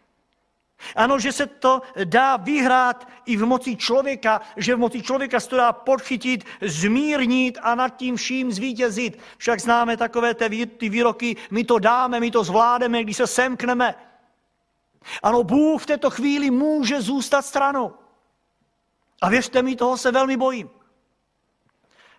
Ano, 0.96 1.20
že 1.20 1.32
se 1.32 1.46
to 1.46 1.82
dá 2.04 2.38
vyhrát 2.38 3.08
i 3.26 3.38
v 3.38 3.46
moci 3.46 3.76
člověka, 3.76 4.42
že 4.58 4.76
v 4.76 4.80
moci 4.80 5.02
člověka 5.02 5.40
se 5.40 5.50
to 5.50 5.58
dá 5.58 5.74
podchytit, 5.74 6.46
zmírnit 6.62 7.58
a 7.62 7.76
nad 7.76 7.90
tím 7.90 8.16
vším 8.16 8.52
zvítězit. 8.52 9.20
Však 9.38 9.60
známe 9.60 9.98
takové 9.98 10.34
ty 10.78 10.90
výroky, 10.90 11.36
my 11.52 11.64
to 11.64 11.80
dáme, 11.80 12.20
my 12.20 12.32
to 12.32 12.44
zvládneme, 12.44 13.04
když 13.04 13.18
se 13.18 13.28
semkneme. 13.28 13.96
Ano, 15.24 15.44
Bůh 15.44 15.82
v 15.82 15.86
této 15.86 16.10
chvíli 16.10 16.52
může 16.52 17.02
zůstat 17.02 17.42
stranou. 17.42 17.94
A 19.22 19.30
věřte 19.30 19.62
mi, 19.62 19.76
toho 19.76 19.98
se 19.98 20.12
velmi 20.12 20.38
bojím. 20.38 20.70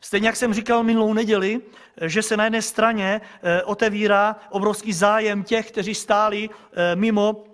Stejně 0.01 0.29
jak 0.29 0.37
jsem 0.37 0.55
říkal 0.55 0.83
minulou 0.83 1.13
neděli, 1.13 1.61
že 2.07 2.23
se 2.23 2.37
na 2.37 2.45
jedné 2.45 2.63
straně 2.63 3.21
eh, 3.43 3.63
otevírá 3.63 4.37
obrovský 4.51 4.93
zájem 4.93 5.45
těch, 5.45 5.71
kteří 5.71 5.95
stáli 5.95 6.51
eh, 6.51 6.97
mimo 6.97 7.45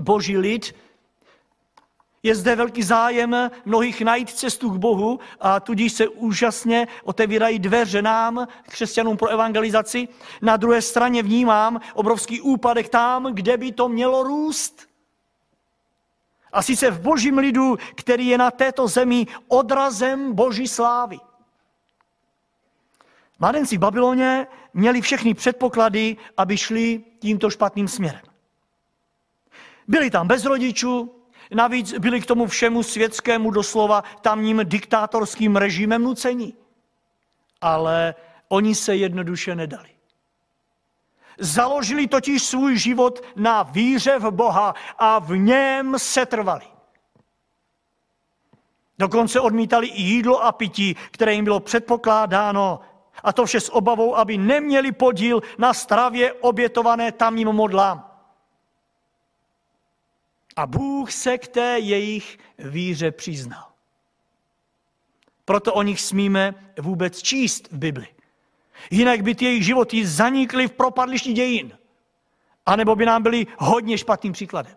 boží 0.00 0.38
lid. 0.38 0.74
Je 2.22 2.34
zde 2.34 2.56
velký 2.56 2.82
zájem 2.82 3.50
mnohých 3.64 4.02
najít 4.02 4.30
cestu 4.30 4.70
k 4.70 4.76
Bohu 4.76 5.20
a 5.40 5.60
tudíž 5.60 5.92
se 5.92 6.08
úžasně 6.08 6.88
otevírají 7.04 7.58
dveře 7.58 8.02
nám, 8.02 8.48
křesťanům 8.62 9.16
pro 9.16 9.28
evangelizaci. 9.28 10.08
Na 10.42 10.56
druhé 10.56 10.82
straně 10.82 11.22
vnímám 11.22 11.80
obrovský 11.94 12.40
úpadek 12.40 12.88
tam, 12.88 13.34
kde 13.34 13.56
by 13.56 13.72
to 13.72 13.88
mělo 13.88 14.22
růst. 14.22 14.86
A 16.52 16.62
sice 16.62 16.90
v 16.90 17.00
božím 17.00 17.38
lidu, 17.38 17.76
který 17.94 18.26
je 18.26 18.38
na 18.38 18.50
této 18.50 18.88
zemi 18.88 19.26
odrazem 19.48 20.32
boží 20.32 20.68
slávy. 20.68 21.18
Mladenci 23.38 23.76
v 23.76 23.80
Babyloně 23.80 24.46
měli 24.74 25.00
všechny 25.00 25.34
předpoklady, 25.34 26.16
aby 26.36 26.56
šli 26.56 27.04
tímto 27.18 27.50
špatným 27.50 27.88
směrem. 27.88 28.35
Byli 29.88 30.10
tam 30.10 30.28
bez 30.28 30.44
rodičů, 30.44 31.14
navíc 31.54 31.98
byli 31.98 32.20
k 32.20 32.26
tomu 32.26 32.46
všemu 32.46 32.82
světskému 32.82 33.50
doslova 33.50 34.04
tamním 34.20 34.60
diktátorským 34.64 35.56
režimem 35.56 36.02
nucení. 36.02 36.54
Ale 37.60 38.14
oni 38.48 38.74
se 38.74 38.96
jednoduše 38.96 39.54
nedali. 39.54 39.88
Založili 41.38 42.06
totiž 42.06 42.42
svůj 42.42 42.78
život 42.78 43.20
na 43.36 43.62
víře 43.62 44.18
v 44.18 44.30
Boha 44.30 44.74
a 44.98 45.18
v 45.18 45.36
něm 45.36 45.98
se 45.98 46.26
trvali. 46.26 46.66
Dokonce 48.98 49.40
odmítali 49.40 49.86
i 49.86 50.02
jídlo 50.02 50.44
a 50.44 50.52
pití, 50.52 50.96
které 51.10 51.34
jim 51.34 51.44
bylo 51.44 51.60
předpokládáno, 51.60 52.80
a 53.22 53.32
to 53.32 53.46
vše 53.46 53.60
s 53.60 53.74
obavou, 53.74 54.16
aby 54.16 54.38
neměli 54.38 54.92
podíl 54.92 55.42
na 55.58 55.74
stravě 55.74 56.32
obětované 56.32 57.12
tamním 57.12 57.48
modlám. 57.48 58.15
A 60.56 60.66
Bůh 60.66 61.12
se 61.12 61.38
k 61.38 61.48
té 61.48 61.78
jejich 61.78 62.38
víře 62.58 63.10
přiznal. 63.10 63.64
Proto 65.44 65.74
o 65.74 65.82
nich 65.82 66.00
smíme 66.00 66.54
vůbec 66.80 67.22
číst 67.22 67.72
v 67.72 67.78
Bibli. 67.78 68.08
Jinak 68.90 69.20
by 69.20 69.34
ty 69.34 69.44
jejich 69.44 69.64
životy 69.64 70.06
zanikly 70.06 70.68
v 70.68 70.72
propadlišti 70.72 71.32
dějin. 71.32 71.78
A 72.66 72.76
nebo 72.76 72.96
by 72.96 73.06
nám 73.06 73.22
byli 73.22 73.46
hodně 73.58 73.98
špatným 73.98 74.32
příkladem. 74.32 74.76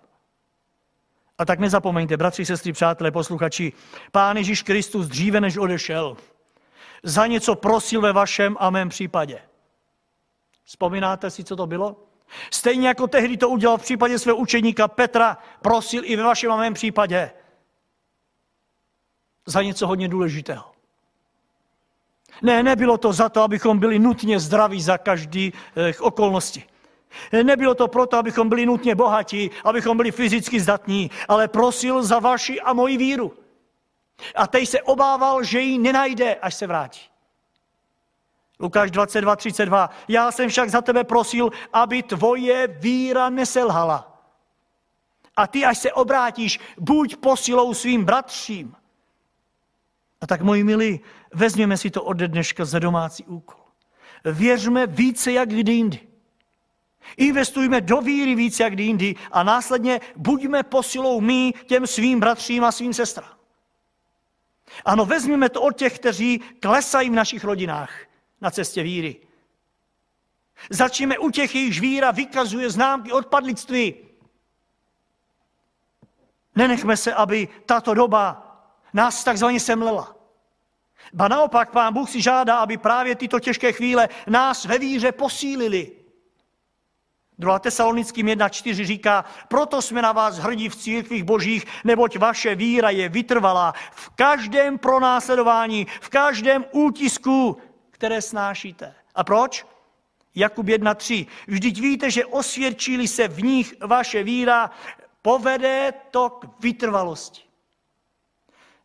A 1.38 1.46
tak 1.46 1.60
nezapomeňte, 1.60 2.18
bratři, 2.18 2.46
sestry, 2.46 2.74
přátelé, 2.74 3.12
posluchači, 3.12 3.74
Pán 4.12 4.38
Ježíš 4.38 4.62
Kristus 4.62 5.08
dříve 5.08 5.42
než 5.42 5.58
odešel, 5.58 6.18
za 7.04 7.28
něco 7.28 7.56
prosil 7.56 8.02
ve 8.02 8.14
vašem 8.14 8.58
a 8.60 8.70
mém 8.70 8.90
případě. 8.90 9.42
Vzpomínáte 10.64 11.30
si, 11.30 11.44
co 11.44 11.56
to 11.56 11.68
bylo? 11.68 12.09
Stejně 12.52 12.88
jako 12.88 13.08
tehdy 13.08 13.38
to 13.38 13.50
udělal 13.50 13.78
v 13.78 13.82
případě 13.82 14.20
svého 14.20 14.38
učeníka 14.38 14.88
Petra, 14.88 15.38
prosil 15.62 16.02
i 16.06 16.16
ve 16.16 16.24
vašem 16.24 16.52
a 16.52 16.58
mém 16.58 16.74
případě 16.74 17.32
za 19.46 19.62
něco 19.62 19.88
hodně 19.88 20.08
důležitého. 20.08 20.72
Ne, 22.42 22.64
nebylo 22.64 22.98
to 22.98 23.14
za 23.14 23.30
to, 23.30 23.42
abychom 23.42 23.80
byli 23.80 24.00
nutně 24.00 24.40
zdraví 24.40 24.82
za 24.82 24.98
každý 24.98 25.54
eh, 25.76 25.94
okolnosti. 26.00 26.64
Nebylo 27.44 27.76
to 27.76 27.88
proto, 27.88 28.18
abychom 28.18 28.50
byli 28.50 28.66
nutně 28.66 28.96
bohatí, 28.96 29.52
abychom 29.64 29.98
byli 29.98 30.12
fyzicky 30.12 30.60
zdatní, 30.60 31.12
ale 31.28 31.48
prosil 31.48 32.04
za 32.04 32.20
vaši 32.20 32.62
a 32.62 32.74
moji 32.74 32.98
víru. 32.98 33.34
A 34.36 34.48
teď 34.48 34.70
se 34.70 34.82
obával, 34.82 35.44
že 35.44 35.60
ji 35.60 35.78
nenajde, 35.78 36.36
až 36.36 36.56
se 36.56 36.68
vrátí. 36.68 37.02
Lukáš 38.60 38.92
22, 38.92 39.36
32. 39.36 39.90
Já 40.08 40.32
jsem 40.32 40.50
však 40.50 40.70
za 40.70 40.82
tebe 40.82 41.04
prosil, 41.04 41.50
aby 41.74 42.04
tvoje 42.04 42.68
víra 42.68 43.30
neselhala. 43.30 44.24
A 45.36 45.48
ty, 45.48 45.66
až 45.66 45.78
se 45.78 45.94
obrátíš, 45.94 46.60
buď 46.80 47.16
posilou 47.16 47.74
svým 47.74 48.06
bratřím. 48.06 48.76
A 50.22 50.28
tak, 50.28 50.42
moji 50.42 50.64
milí, 50.64 51.00
vezměme 51.34 51.78
si 51.78 51.90
to 51.90 52.04
ode 52.04 52.28
dneška 52.28 52.66
za 52.66 52.80
domácí 52.80 53.26
úkol. 53.26 53.60
Věřme 54.26 54.88
více 54.88 55.32
jak 55.32 55.50
kdy 55.50 55.72
jindy. 55.72 56.00
Investujme 57.18 57.82
do 57.82 58.02
víry 58.02 58.36
více 58.36 58.64
jak 58.64 58.74
kdy 58.74 58.84
jindy 58.84 59.16
a 59.32 59.44
následně 59.44 60.00
buďme 60.16 60.64
posilou 60.64 61.22
my 61.22 61.54
těm 61.66 61.88
svým 61.88 62.20
bratřím 62.20 62.64
a 62.64 62.72
svým 62.72 62.94
sestrám. 62.94 63.34
Ano, 64.86 65.06
vezměme 65.06 65.50
to 65.50 65.62
od 65.62 65.78
těch, 65.78 66.00
kteří 66.00 66.40
klesají 66.60 67.10
v 67.10 67.14
našich 67.14 67.44
rodinách 67.44 68.09
na 68.42 68.52
cestě 68.52 68.84
víry. 68.84 69.16
Začněme 70.70 71.18
u 71.18 71.30
těch, 71.30 71.56
jejichž 71.56 71.80
víra 71.80 72.12
vykazuje 72.12 72.70
známky 72.70 73.12
odpadlictví. 73.12 73.96
Nenechme 76.56 76.98
se, 76.98 77.14
aby 77.14 77.48
tato 77.66 77.94
doba 77.94 78.46
nás 78.94 79.24
takzvaně 79.24 79.60
semlela. 79.60 80.16
Ba 81.14 81.28
naopak, 81.28 81.72
pán 81.72 81.94
Bůh 81.94 82.10
si 82.10 82.22
žádá, 82.22 82.58
aby 82.58 82.78
právě 82.78 83.16
tyto 83.16 83.40
těžké 83.40 83.72
chvíle 83.72 84.10
nás 84.28 84.66
ve 84.66 84.78
víře 84.78 85.12
posílili. 85.12 85.92
2. 87.40 87.60
Tesalonickým 87.60 88.28
1.4 88.28 88.86
říká, 88.86 89.26
proto 89.48 89.82
jsme 89.82 90.02
na 90.02 90.12
vás 90.12 90.38
hrdí 90.38 90.70
v 90.70 90.76
církvích 90.76 91.24
božích, 91.24 91.66
neboť 91.84 92.18
vaše 92.18 92.56
víra 92.56 92.90
je 92.90 93.10
vytrvalá 93.10 93.74
v 93.92 94.10
každém 94.10 94.78
pronásledování, 94.78 95.88
v 96.02 96.10
každém 96.10 96.66
útisku, 96.72 97.58
které 98.00 98.22
snášíte. 98.22 98.96
A 99.16 99.24
proč? 99.24 99.66
Jakub 100.36 100.66
1.3. 100.66 101.28
Vždyť 101.48 101.82
víte, 101.82 102.12
že 102.12 102.26
osvědčili 102.26 103.08
se 103.08 103.28
v 103.28 103.44
nich 103.44 103.76
vaše 103.82 104.24
víra, 104.24 104.72
povede 105.22 105.94
to 106.12 106.30
k 106.30 106.64
vytrvalosti. 106.64 107.44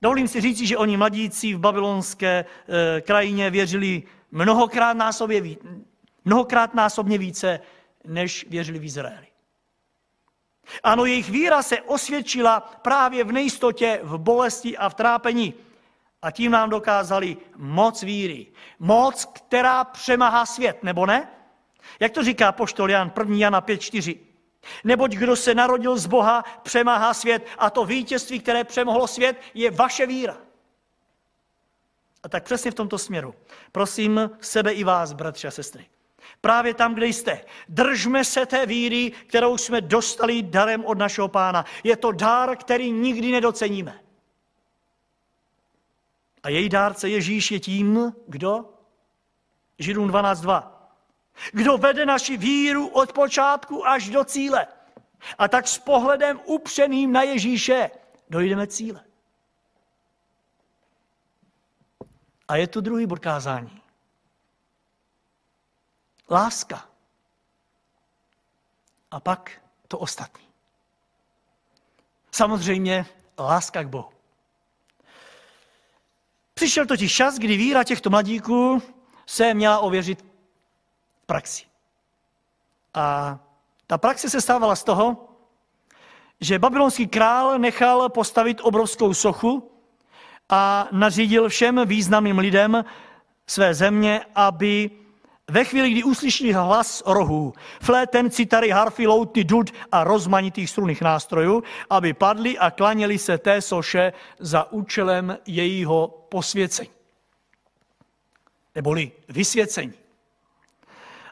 Dovolím 0.03 0.29
si 0.29 0.40
říct, 0.40 0.59
že 0.59 0.77
oni 0.77 0.96
mladíci 0.96 1.55
v 1.55 1.59
babylonské 1.59 2.44
e, 2.44 3.00
krajině 3.00 3.50
věřili 3.50 4.03
mnohokrát 4.31 4.96
násobně, 4.96 5.57
mnohokrát 6.24 6.74
násobně 6.74 7.18
více, 7.18 7.61
než 8.05 8.46
věřili 8.50 8.79
v 8.79 8.85
Izraeli. 8.85 9.27
Ano, 10.83 11.05
jejich 11.05 11.31
víra 11.31 11.62
se 11.62 11.83
osvědčila 11.83 12.61
právě 12.61 13.24
v 13.24 13.33
nejistotě, 13.33 14.00
v 14.03 14.18
bolesti 14.18 14.77
a 14.77 14.88
v 14.88 14.94
trápení. 14.94 15.55
A 16.25 16.31
tím 16.31 16.53
nám 16.53 16.71
dokázali 16.71 17.37
moc 17.57 18.03
víry. 18.03 18.47
Moc, 18.79 19.25
která 19.25 19.85
přemáhá 19.85 20.47
svět, 20.47 20.83
nebo 20.83 21.07
ne? 21.07 21.29
Jak 22.01 22.13
to 22.13 22.25
říká 22.25 22.53
poštol 22.53 22.91
Jan 22.91 23.13
1. 23.19 23.37
Jana 23.37 23.61
5.4? 23.61 24.19
Neboť 24.85 25.13
kdo 25.13 25.37
se 25.37 25.55
narodil 25.55 25.97
z 25.97 26.07
Boha, 26.07 26.45
přemáhá 26.63 27.15
svět 27.15 27.47
a 27.59 27.71
to 27.71 27.85
vítězství, 27.85 28.41
které 28.41 28.65
přemohlo 28.65 29.07
svět, 29.07 29.41
je 29.55 29.71
vaše 29.71 30.07
víra. 30.07 30.37
A 32.23 32.29
tak 32.29 32.45
přesně 32.45 32.71
v 32.71 32.75
tomto 32.75 32.99
směru. 32.99 33.35
Prosím 33.73 34.31
sebe 34.41 34.73
i 34.73 34.85
vás, 34.85 35.13
bratři 35.13 35.47
a 35.47 35.51
sestry. 35.51 35.87
Právě 36.41 36.75
tam, 36.75 36.95
kde 36.95 37.07
jste. 37.07 37.45
Držme 37.69 38.25
se 38.25 38.47
té 38.47 38.67
víry, 38.67 39.13
kterou 39.27 39.59
jsme 39.59 39.81
dostali 39.81 40.43
darem 40.43 40.85
od 40.85 40.99
našeho 40.99 41.29
pána. 41.29 41.65
Je 41.85 41.97
to 41.97 42.13
dár, 42.13 42.57
který 42.57 42.93
nikdy 42.93 43.33
nedoceníme. 43.33 44.04
A 46.44 46.48
její 46.48 46.68
dárce 46.68 47.09
Ježíš 47.09 47.50
je 47.50 47.61
tím, 47.61 48.12
kdo? 48.28 48.74
Židům 49.78 50.11
12.2. 50.11 50.70
Kdo 51.52 51.78
vede 51.78 52.07
naši 52.07 52.37
víru 52.37 52.88
od 52.88 53.12
počátku 53.12 53.87
až 53.87 54.09
do 54.09 54.24
cíle. 54.24 54.66
A 55.38 55.48
tak 55.48 55.68
s 55.68 55.78
pohledem 55.78 56.40
upřeným 56.44 57.12
na 57.12 57.22
Ježíše 57.22 57.90
dojdeme 58.30 58.66
cíle. 58.66 59.04
A 62.48 62.57
je 62.57 62.66
tu 62.66 62.80
druhý 62.80 63.07
bod 63.07 63.18
kázání. 63.18 63.83
Láska. 66.30 66.88
A 69.11 69.20
pak 69.20 69.62
to 69.88 69.98
ostatní. 69.98 70.48
Samozřejmě 72.30 73.07
láska 73.38 73.83
k 73.83 73.88
Bohu. 73.88 74.13
Přišel 76.55 76.87
totiž 76.87 77.14
čas, 77.14 77.38
kdy 77.38 77.57
víra 77.57 77.85
těchto 77.85 78.11
mladíků 78.11 78.83
se 79.27 79.55
měla 79.55 79.79
ověřit 79.79 80.23
v 81.23 81.27
praxi. 81.27 81.64
A 82.95 83.38
ta 83.87 83.99
praxe 83.99 84.31
se 84.31 84.40
stávala 84.40 84.77
z 84.77 84.85
toho, 84.85 85.29
že 86.40 86.59
babylonský 86.59 87.07
král 87.07 87.59
nechal 87.59 88.09
postavit 88.09 88.61
obrovskou 88.62 89.14
sochu 89.14 89.71
a 90.49 90.88
nařídil 90.93 91.49
všem 91.49 91.81
významným 91.85 92.38
lidem 92.38 92.85
své 93.47 93.75
země, 93.75 94.21
aby 94.35 94.90
ve 95.50 95.64
chvíli, 95.64 95.90
kdy 95.90 96.04
uslyší 96.04 96.52
hlas 96.52 97.02
rohů, 97.07 97.52
fléten, 97.80 98.30
citary, 98.30 98.70
harfy, 98.70 99.07
loutny, 99.07 99.44
dud 99.44 99.70
a 99.92 100.04
rozmanitých 100.04 100.70
strunných 100.70 101.02
nástrojů, 101.02 101.62
aby 101.90 102.12
padli 102.12 102.59
a 102.59 102.70
klaněli 102.70 103.18
se 103.18 103.38
té 103.38 103.61
soše 103.61 104.12
za 104.38 104.72
účelem 104.72 105.38
jejího 105.46 106.26
posvěcení. 106.28 106.90
Neboli 108.74 109.12
vysvěcení. 109.28 109.92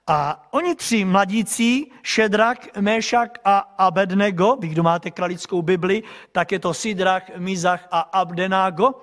A 0.07 0.49
oni 0.51 0.75
tři 0.75 1.05
mladící, 1.05 1.93
Šedrak, 2.03 2.77
Mešak 2.77 3.39
a 3.45 3.59
Abednego, 3.59 4.57
vy 4.57 4.69
kdo 4.69 4.83
máte 4.83 5.11
kralickou 5.11 5.63
Bibli, 5.63 6.03
tak 6.33 6.53
je 6.53 6.59
to 6.59 6.75
Sidrach, 6.75 7.23
Mizach 7.37 7.89
a 7.91 8.01
Abdenago, 8.01 9.03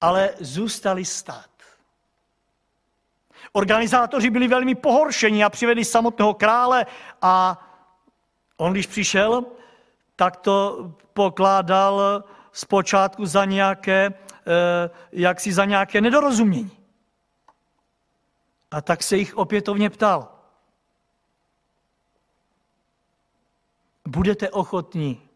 ale 0.00 0.30
zůstali 0.40 1.04
stát. 1.04 1.57
Organizátoři 3.52 4.30
byli 4.30 4.48
velmi 4.48 4.74
pohoršeni 4.74 5.44
a 5.44 5.50
přivedli 5.50 5.84
samotného 5.84 6.34
krále 6.34 6.86
a 7.22 7.64
on, 8.56 8.72
když 8.72 8.86
přišel, 8.86 9.44
tak 10.16 10.36
to 10.36 10.90
pokládal 11.12 12.24
zpočátku 12.52 13.26
za 13.26 13.44
nějaké, 13.44 14.06
eh, 14.06 14.90
jak 15.12 15.40
si 15.40 15.52
za 15.52 15.64
nějaké 15.64 16.00
nedorozumění. 16.00 16.70
A 18.70 18.80
tak 18.80 19.02
se 19.02 19.16
jich 19.16 19.36
opětovně 19.36 19.90
ptal. 19.90 20.28
Budete 24.08 24.50
ochotní 24.50 25.28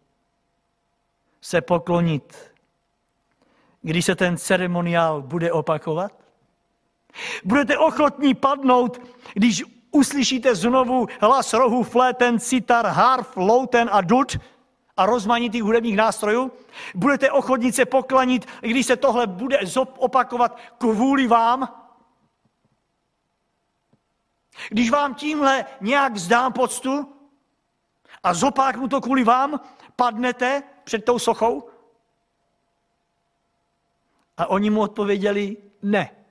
se 1.40 1.60
poklonit, 1.60 2.52
když 3.82 4.04
se 4.04 4.14
ten 4.14 4.36
ceremoniál 4.36 5.22
bude 5.22 5.52
opakovat? 5.52 6.21
Budete 7.44 7.79
ochotní 7.79 8.35
padnout, 8.35 9.01
když 9.35 9.62
uslyšíte 9.90 10.55
znovu 10.55 11.07
hlas 11.20 11.53
rohu, 11.53 11.83
fléten, 11.83 12.40
citar, 12.40 12.87
harf, 12.87 13.37
louten 13.37 13.88
a 13.92 14.01
dud 14.01 14.37
a 14.96 15.07
rozmanitých 15.07 15.62
hudebních 15.62 15.96
nástrojů? 15.96 16.53
Budete 16.94 17.31
ochotní 17.31 17.72
se 17.72 17.85
poklanit, 17.85 18.46
když 18.61 18.87
se 18.87 18.96
tohle 18.96 19.27
bude 19.27 19.59
opakovat 19.98 20.59
kvůli 20.79 21.27
vám? 21.27 21.83
Když 24.68 24.90
vám 24.90 25.14
tímhle 25.14 25.64
nějak 25.81 26.16
zdám 26.16 26.53
poctu 26.53 27.12
a 28.22 28.35
zopáknu 28.35 28.88
to 28.88 29.01
kvůli 29.01 29.25
vám, 29.25 29.61
padnete 29.96 30.62
před 30.85 31.05
tou 31.05 31.18
sochou? 31.18 31.68
A 34.37 34.46
oni 34.46 34.70
mu 34.70 34.81
odpověděli 34.81 35.57
ne. 35.83 36.21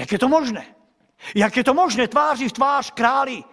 Jak 0.00 0.12
je 0.12 0.18
to 0.18 0.28
možné? 0.28 0.74
Jak 1.34 1.56
je 1.56 1.64
to 1.64 1.74
možné 1.74 2.08
tváří 2.08 2.48
v 2.48 2.52
tvář 2.52 2.90
králi? 2.90 3.44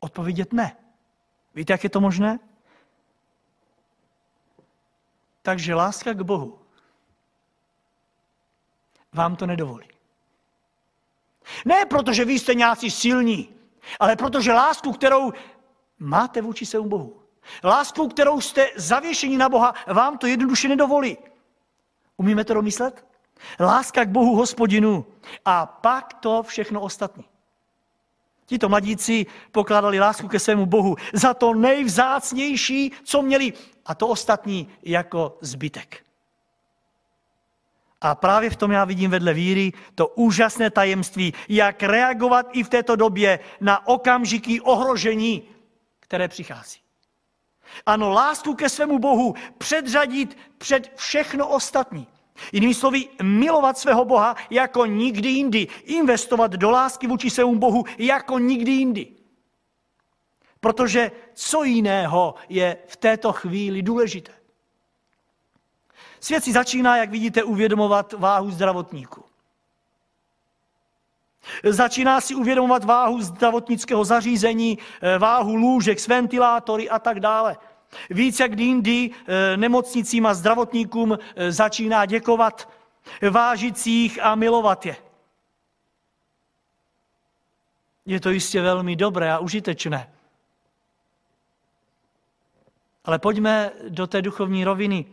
Odpovědět 0.00 0.52
ne. 0.52 0.76
Víte, 1.54 1.72
jak 1.72 1.84
je 1.84 1.90
to 1.90 2.00
možné? 2.00 2.38
Takže 5.42 5.74
láska 5.74 6.12
k 6.12 6.22
Bohu 6.22 6.58
vám 9.12 9.36
to 9.36 9.46
nedovolí. 9.46 9.88
Ne 11.64 11.86
protože 11.86 12.24
vy 12.24 12.38
jste 12.38 12.54
nějací 12.54 12.90
silní, 12.90 13.54
ale 14.00 14.16
protože 14.16 14.52
lásku, 14.52 14.92
kterou 14.92 15.32
máte 15.98 16.42
vůči 16.42 16.66
svému 16.66 16.88
Bohu, 16.88 17.22
lásku, 17.64 18.08
kterou 18.08 18.40
jste 18.40 18.70
zavěšení 18.76 19.36
na 19.36 19.48
Boha, 19.48 19.74
vám 19.86 20.18
to 20.18 20.26
jednoduše 20.26 20.68
nedovolí. 20.68 21.18
Umíme 22.16 22.44
to 22.44 22.54
domyslet? 22.54 23.13
Láska 23.60 24.04
k 24.04 24.08
Bohu 24.08 24.36
hospodinu 24.36 25.06
a 25.44 25.66
pak 25.66 26.14
to 26.14 26.42
všechno 26.42 26.80
ostatní. 26.80 27.24
Tito 28.46 28.68
mladíci 28.68 29.26
pokládali 29.52 30.00
lásku 30.00 30.28
ke 30.28 30.38
svému 30.38 30.66
Bohu 30.66 30.96
za 31.12 31.34
to 31.34 31.54
nejvzácnější, 31.54 32.92
co 33.04 33.22
měli, 33.22 33.52
a 33.86 33.94
to 33.94 34.08
ostatní 34.08 34.68
jako 34.82 35.38
zbytek. 35.40 36.04
A 38.00 38.14
právě 38.14 38.50
v 38.50 38.56
tom 38.56 38.70
já 38.70 38.84
vidím 38.84 39.10
vedle 39.10 39.32
víry 39.32 39.72
to 39.94 40.08
úžasné 40.08 40.70
tajemství, 40.70 41.34
jak 41.48 41.82
reagovat 41.82 42.46
i 42.52 42.62
v 42.62 42.68
této 42.68 42.96
době 42.96 43.38
na 43.60 43.86
okamžiky 43.86 44.60
ohrožení, 44.60 45.42
které 46.00 46.28
přichází. 46.28 46.78
Ano, 47.86 48.10
lásku 48.10 48.54
ke 48.54 48.68
svému 48.68 48.98
Bohu 48.98 49.34
předřadit 49.58 50.38
před 50.58 50.92
všechno 50.96 51.48
ostatní. 51.48 52.06
Jinými 52.52 52.74
slovy, 52.74 53.08
milovat 53.22 53.78
svého 53.78 54.04
Boha 54.04 54.36
jako 54.50 54.86
nikdy 54.86 55.28
jindy. 55.28 55.66
Investovat 55.84 56.52
do 56.52 56.70
lásky 56.70 57.06
vůči 57.06 57.30
svému 57.30 57.54
Bohu 57.54 57.84
jako 57.98 58.38
nikdy 58.38 58.70
jindy. 58.70 59.06
Protože 60.60 61.10
co 61.34 61.62
jiného 61.64 62.34
je 62.48 62.76
v 62.86 62.96
této 62.96 63.32
chvíli 63.32 63.82
důležité? 63.82 64.32
Svět 66.20 66.44
si 66.44 66.52
začíná, 66.52 66.96
jak 66.96 67.10
vidíte, 67.10 67.42
uvědomovat 67.42 68.12
váhu 68.12 68.50
zdravotníků. 68.50 69.24
Začíná 71.64 72.20
si 72.20 72.34
uvědomovat 72.34 72.84
váhu 72.84 73.20
zdravotnického 73.20 74.04
zařízení, 74.04 74.78
eh, 75.00 75.18
váhu 75.18 75.56
lůžek 75.56 76.00
s 76.00 76.08
ventilátory 76.08 76.90
a 76.90 76.98
tak 76.98 77.20
dále. 77.20 77.56
Víc 78.10 78.40
jak 78.40 78.58
jindy 78.58 79.10
eh, 79.10 79.56
nemocnicím 79.56 80.26
a 80.26 80.34
zdravotníkům 80.34 81.18
eh, 81.36 81.52
začíná 81.52 82.06
děkovat, 82.06 82.68
vážit 83.30 83.88
a 84.22 84.34
milovat 84.34 84.86
je. 84.86 84.96
Je 88.06 88.20
to 88.20 88.30
jistě 88.30 88.62
velmi 88.62 88.96
dobré 88.96 89.32
a 89.32 89.38
užitečné. 89.38 90.10
Ale 93.04 93.18
pojďme 93.18 93.70
do 93.88 94.06
té 94.06 94.22
duchovní 94.22 94.64
roviny. 94.64 95.06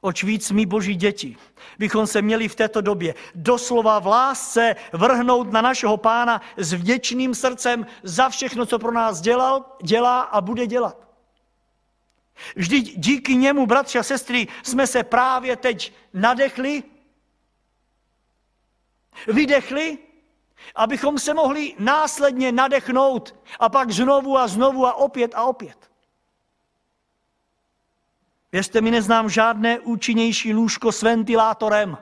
Oč 0.00 0.24
víc 0.24 0.50
my, 0.50 0.66
boží 0.66 0.94
děti, 0.94 1.36
bychom 1.78 2.06
se 2.06 2.22
měli 2.22 2.48
v 2.48 2.54
této 2.54 2.80
době 2.80 3.14
doslova 3.34 3.98
v 3.98 4.06
lásce 4.06 4.76
vrhnout 4.92 5.52
na 5.52 5.62
našeho 5.62 5.96
pána 5.96 6.40
s 6.56 6.72
vděčným 6.72 7.34
srdcem 7.34 7.86
za 8.02 8.28
všechno, 8.28 8.66
co 8.66 8.78
pro 8.78 8.92
nás 8.92 9.20
dělal, 9.20 9.64
dělá 9.82 10.20
a 10.20 10.40
bude 10.40 10.66
dělat. 10.66 11.05
Vždyť 12.56 12.98
díky 12.98 13.36
němu, 13.36 13.66
bratři 13.66 13.98
a 13.98 14.02
sestry, 14.02 14.48
jsme 14.62 14.86
se 14.86 15.02
právě 15.04 15.56
teď 15.56 15.92
nadechli, 16.12 16.82
vydechli, 19.28 19.98
abychom 20.74 21.18
se 21.18 21.34
mohli 21.34 21.74
následně 21.78 22.52
nadechnout 22.52 23.34
a 23.60 23.68
pak 23.68 23.90
znovu 23.90 24.38
a 24.38 24.48
znovu 24.48 24.86
a 24.86 24.94
opět 24.94 25.34
a 25.34 25.42
opět. 25.42 25.90
Věřte 28.52 28.80
mi, 28.80 28.90
neznám 28.90 29.30
žádné 29.30 29.80
účinnější 29.80 30.54
lůžko 30.54 30.92
s 30.92 31.02
ventilátorem. 31.02 31.98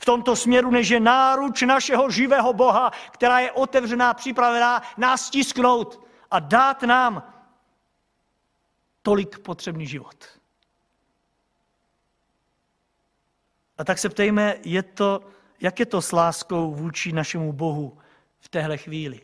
V 0.00 0.04
tomto 0.04 0.36
směru, 0.36 0.70
než 0.70 0.88
je 0.88 1.00
náruč 1.00 1.62
našeho 1.62 2.10
živého 2.10 2.52
Boha, 2.52 2.90
která 3.10 3.38
je 3.38 3.52
otevřená, 3.52 4.14
připravená 4.14 4.82
nás 4.96 5.26
stisknout 5.26 6.06
a 6.30 6.40
dát 6.40 6.82
nám 6.82 7.35
tolik 9.06 9.38
potřebný 9.38 9.86
život. 9.86 10.24
A 13.78 13.84
tak 13.84 13.98
se 13.98 14.08
ptejme, 14.08 14.54
je 14.64 14.82
to, 14.82 15.20
jak 15.60 15.80
je 15.80 15.86
to 15.86 16.02
s 16.02 16.12
láskou 16.12 16.74
vůči 16.74 17.12
našemu 17.12 17.52
Bohu 17.52 17.98
v 18.38 18.48
téhle 18.48 18.78
chvíli? 18.78 19.20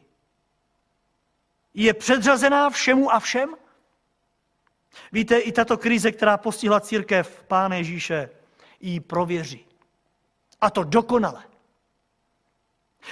Je 1.75 1.95
předřazená 1.95 2.71
všemu 2.71 3.13
a 3.13 3.21
všem? 3.21 3.55
Víte, 5.13 5.39
i 5.39 5.53
tato 5.53 5.77
krize, 5.77 6.13
která 6.13 6.37
postihla 6.37 6.81
církev 6.81 7.45
Pána 7.49 7.77
Ježíše, 7.77 8.31
ji 8.81 9.01
prověří. 9.01 9.67
A 10.61 10.71
to 10.71 10.85
dokonale. 10.85 11.43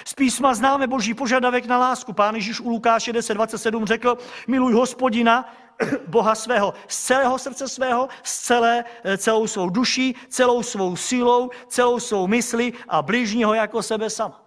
Z 0.04 0.14
písma 0.14 0.54
známe 0.54 0.86
boží 0.86 1.14
požadavek 1.14 1.66
na 1.66 1.78
lásku. 1.78 2.12
Pán 2.12 2.34
Ježíš 2.34 2.60
u 2.60 2.68
Lukáše 2.68 3.12
10.27 3.12 3.86
řekl, 3.86 4.18
miluj 4.46 4.72
hospodina, 4.72 5.54
Boha 6.06 6.34
svého, 6.34 6.74
z 6.88 6.98
celého 6.98 7.38
srdce 7.38 7.68
svého, 7.68 8.08
z 8.22 8.38
celé, 8.38 8.84
eh, 9.04 9.16
celou 9.18 9.46
svou 9.46 9.70
duší, 9.70 10.16
celou 10.28 10.62
svou 10.62 10.96
silou, 10.96 11.50
celou 11.68 12.00
svou 12.00 12.26
mysli 12.26 12.72
a 12.88 13.02
blížního 13.02 13.54
jako 13.54 13.82
sebe 13.82 14.10
sama. 14.10 14.46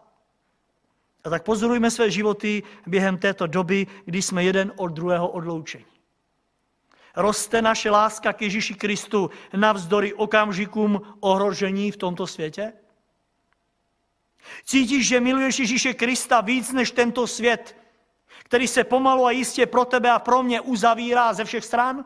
A 1.24 1.30
tak 1.30 1.44
pozorujme 1.44 1.92
své 1.92 2.12
životy 2.12 2.64
během 2.88 3.18
této 3.18 3.48
doby, 3.48 3.88
kdy 4.06 4.22
jsme 4.22 4.44
jeden 4.44 4.74
od 4.76 4.88
druhého 4.88 5.28
odloučení. 5.28 5.86
Roste 7.16 7.62
naše 7.62 7.90
láska 7.90 8.34
k 8.34 8.42
Ježíši 8.42 8.74
Kristu 8.74 9.30
navzdory 9.56 10.14
okamžikům 10.14 11.02
ohrožení 11.20 11.92
v 11.92 11.98
tomto 11.98 12.28
světě? 12.28 12.74
Cítíš, 14.66 15.08
že 15.08 15.20
miluješ 15.20 15.60
Ježíše 15.60 15.94
Krista 15.94 16.42
víc 16.42 16.72
než 16.72 16.92
tento 16.92 17.28
svět, 17.28 17.76
který 18.54 18.68
se 18.68 18.84
pomalu 18.84 19.26
a 19.26 19.32
jistě 19.32 19.66
pro 19.66 19.86
tebe 19.86 20.12
a 20.12 20.20
pro 20.20 20.44
mě 20.44 20.62
uzavírá 20.62 21.34
ze 21.34 21.46
všech 21.46 21.66
stran? 21.66 22.06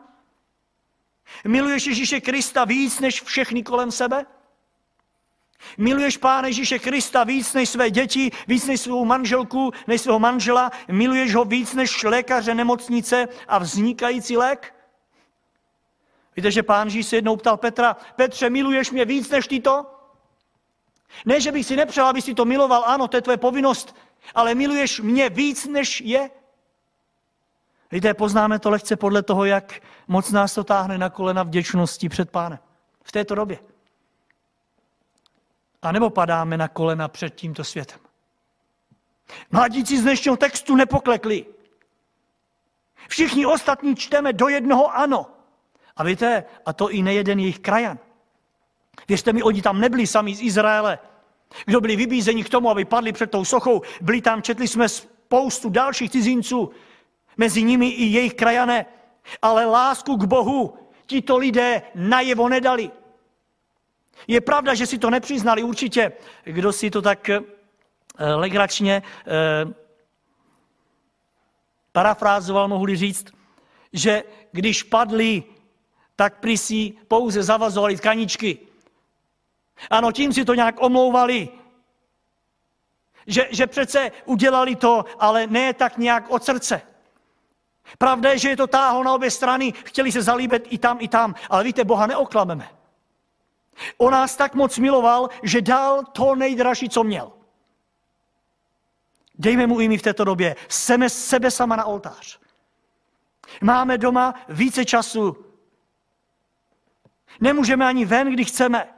Miluješ 1.44 1.86
Ježíše 1.86 2.20
Krista 2.20 2.64
víc 2.64 3.00
než 3.00 3.22
všechny 3.22 3.62
kolem 3.62 3.90
sebe? 3.90 4.26
Miluješ 5.78 6.16
Pána 6.16 6.48
Ježíše 6.48 6.78
Krista 6.78 7.24
víc 7.24 7.52
než 7.52 7.68
své 7.68 7.90
děti, 7.90 8.30
víc 8.46 8.66
než 8.66 8.80
svou 8.80 9.04
manželku, 9.04 9.72
než 9.86 10.00
svého 10.00 10.18
manžela? 10.18 10.70
Miluješ 10.88 11.34
ho 11.34 11.44
víc 11.44 11.74
než 11.74 12.02
lékaře, 12.02 12.54
nemocnice 12.54 13.28
a 13.48 13.58
vznikající 13.58 14.36
lék? 14.36 14.74
Víte, 16.36 16.50
že 16.50 16.62
pán 16.62 16.86
Ježíš 16.86 17.06
se 17.06 17.16
jednou 17.16 17.36
ptal 17.36 17.56
Petra, 17.56 17.96
Petře, 18.16 18.50
miluješ 18.50 18.90
mě 18.90 19.04
víc 19.04 19.30
než 19.30 19.46
ty 19.46 19.60
to? 19.60 19.86
Ne, 21.24 21.40
že 21.40 21.52
bych 21.52 21.66
si 21.66 21.76
nepřál, 21.76 22.06
aby 22.06 22.22
si 22.22 22.34
to 22.34 22.44
miloval, 22.44 22.84
ano, 22.86 23.08
to 23.08 23.16
je 23.16 23.22
tvoje 23.22 23.36
povinnost, 23.36 23.96
ale 24.34 24.54
miluješ 24.54 25.00
mě 25.00 25.28
víc, 25.28 25.66
než 25.66 26.00
je? 26.00 26.30
Víte, 27.92 28.14
poznáme 28.14 28.58
to 28.58 28.70
lehce 28.70 28.96
podle 28.96 29.22
toho, 29.22 29.44
jak 29.44 29.80
moc 30.08 30.30
nás 30.30 30.54
to 30.54 30.64
táhne 30.64 30.98
na 30.98 31.10
kolena 31.10 31.42
vděčnosti 31.42 32.08
před 32.08 32.30
pánem 32.30 32.58
v 33.02 33.12
této 33.12 33.34
době. 33.34 33.58
A 35.82 35.92
nebo 35.92 36.10
padáme 36.10 36.56
na 36.56 36.68
kolena 36.68 37.08
před 37.08 37.34
tímto 37.34 37.64
světem. 37.64 38.00
Mladíci 39.50 39.98
z 39.98 40.02
dnešního 40.02 40.36
textu 40.36 40.76
nepoklekli. 40.76 41.46
Všichni 43.08 43.46
ostatní 43.46 43.96
čteme 43.96 44.32
do 44.32 44.48
jednoho 44.48 44.94
ano. 44.96 45.26
A 45.96 46.04
víte, 46.04 46.44
a 46.66 46.72
to 46.72 46.90
i 46.90 47.02
nejeden 47.02 47.38
jejich 47.38 47.58
krajan. 47.58 47.98
Věřte 49.08 49.32
mi, 49.32 49.42
oni 49.42 49.62
tam 49.62 49.80
nebyli 49.80 50.06
sami 50.06 50.34
z 50.34 50.42
Izraele. 50.42 50.98
Kdo 51.64 51.80
byli 51.80 51.96
vybízeni 51.96 52.44
k 52.44 52.48
tomu, 52.48 52.70
aby 52.70 52.84
padli 52.84 53.12
před 53.12 53.30
tou 53.30 53.44
sochou, 53.44 53.82
byli 54.00 54.20
tam, 54.20 54.42
četli 54.42 54.68
jsme 54.68 54.88
spoustu 54.88 55.70
dalších 55.70 56.10
cizinců, 56.10 56.70
mezi 57.38 57.62
nimi 57.62 57.88
i 57.88 58.04
jejich 58.04 58.34
krajané. 58.34 58.86
Ale 59.42 59.64
lásku 59.64 60.16
k 60.16 60.24
Bohu 60.24 60.78
tito 61.06 61.38
lidé 61.38 61.82
najevo 61.94 62.48
nedali. 62.48 62.90
Je 64.26 64.40
pravda, 64.40 64.74
že 64.74 64.86
si 64.86 64.98
to 64.98 65.10
nepřiznali 65.10 65.62
určitě. 65.62 66.12
Kdo 66.44 66.72
si 66.72 66.90
to 66.90 67.02
tak 67.02 67.28
eh, 67.28 67.40
legračně 68.18 69.02
eh, 69.02 69.72
parafrázoval, 71.92 72.68
mohli 72.68 72.96
říct, 72.96 73.26
že 73.92 74.22
když 74.52 74.82
padli, 74.82 75.44
tak 76.16 76.40
prý 76.40 76.58
si 76.58 76.92
pouze 77.08 77.42
zavazovali 77.42 77.96
tkaničky. 77.96 78.58
Ano, 79.90 80.12
tím 80.12 80.32
si 80.32 80.44
to 80.44 80.54
nějak 80.54 80.82
omlouvali. 80.82 81.48
Že, 83.26 83.48
že 83.50 83.66
přece 83.66 84.12
udělali 84.24 84.76
to, 84.76 85.04
ale 85.18 85.46
ne 85.46 85.74
tak 85.74 85.98
nějak 85.98 86.30
od 86.30 86.44
srdce. 86.44 86.82
Pravda 87.98 88.30
je, 88.30 88.38
že 88.38 88.48
je 88.48 88.56
to 88.56 88.66
táhlo 88.66 89.04
na 89.04 89.14
obě 89.14 89.30
strany, 89.30 89.72
chtěli 89.72 90.12
se 90.12 90.22
zalíbit 90.22 90.66
i 90.70 90.78
tam, 90.78 90.98
i 91.00 91.08
tam, 91.08 91.34
ale 91.50 91.64
víte, 91.64 91.84
Boha 91.84 92.06
neoklameme. 92.06 92.68
On 93.96 94.12
nás 94.12 94.36
tak 94.36 94.54
moc 94.54 94.78
miloval, 94.78 95.28
že 95.42 95.60
dal 95.60 96.04
to 96.04 96.34
nejdražší, 96.34 96.88
co 96.88 97.04
měl. 97.04 97.32
Dejme 99.34 99.66
mu 99.66 99.80
i 99.80 99.88
my 99.88 99.98
v 99.98 100.02
této 100.02 100.24
době 100.24 100.56
seme 100.68 101.10
sebe 101.10 101.50
sama 101.50 101.76
na 101.76 101.84
oltář. 101.84 102.38
Máme 103.60 103.98
doma 103.98 104.34
více 104.48 104.84
času. 104.84 105.36
Nemůžeme 107.40 107.86
ani 107.86 108.04
ven, 108.04 108.32
kdy 108.32 108.44
chceme. 108.44 108.88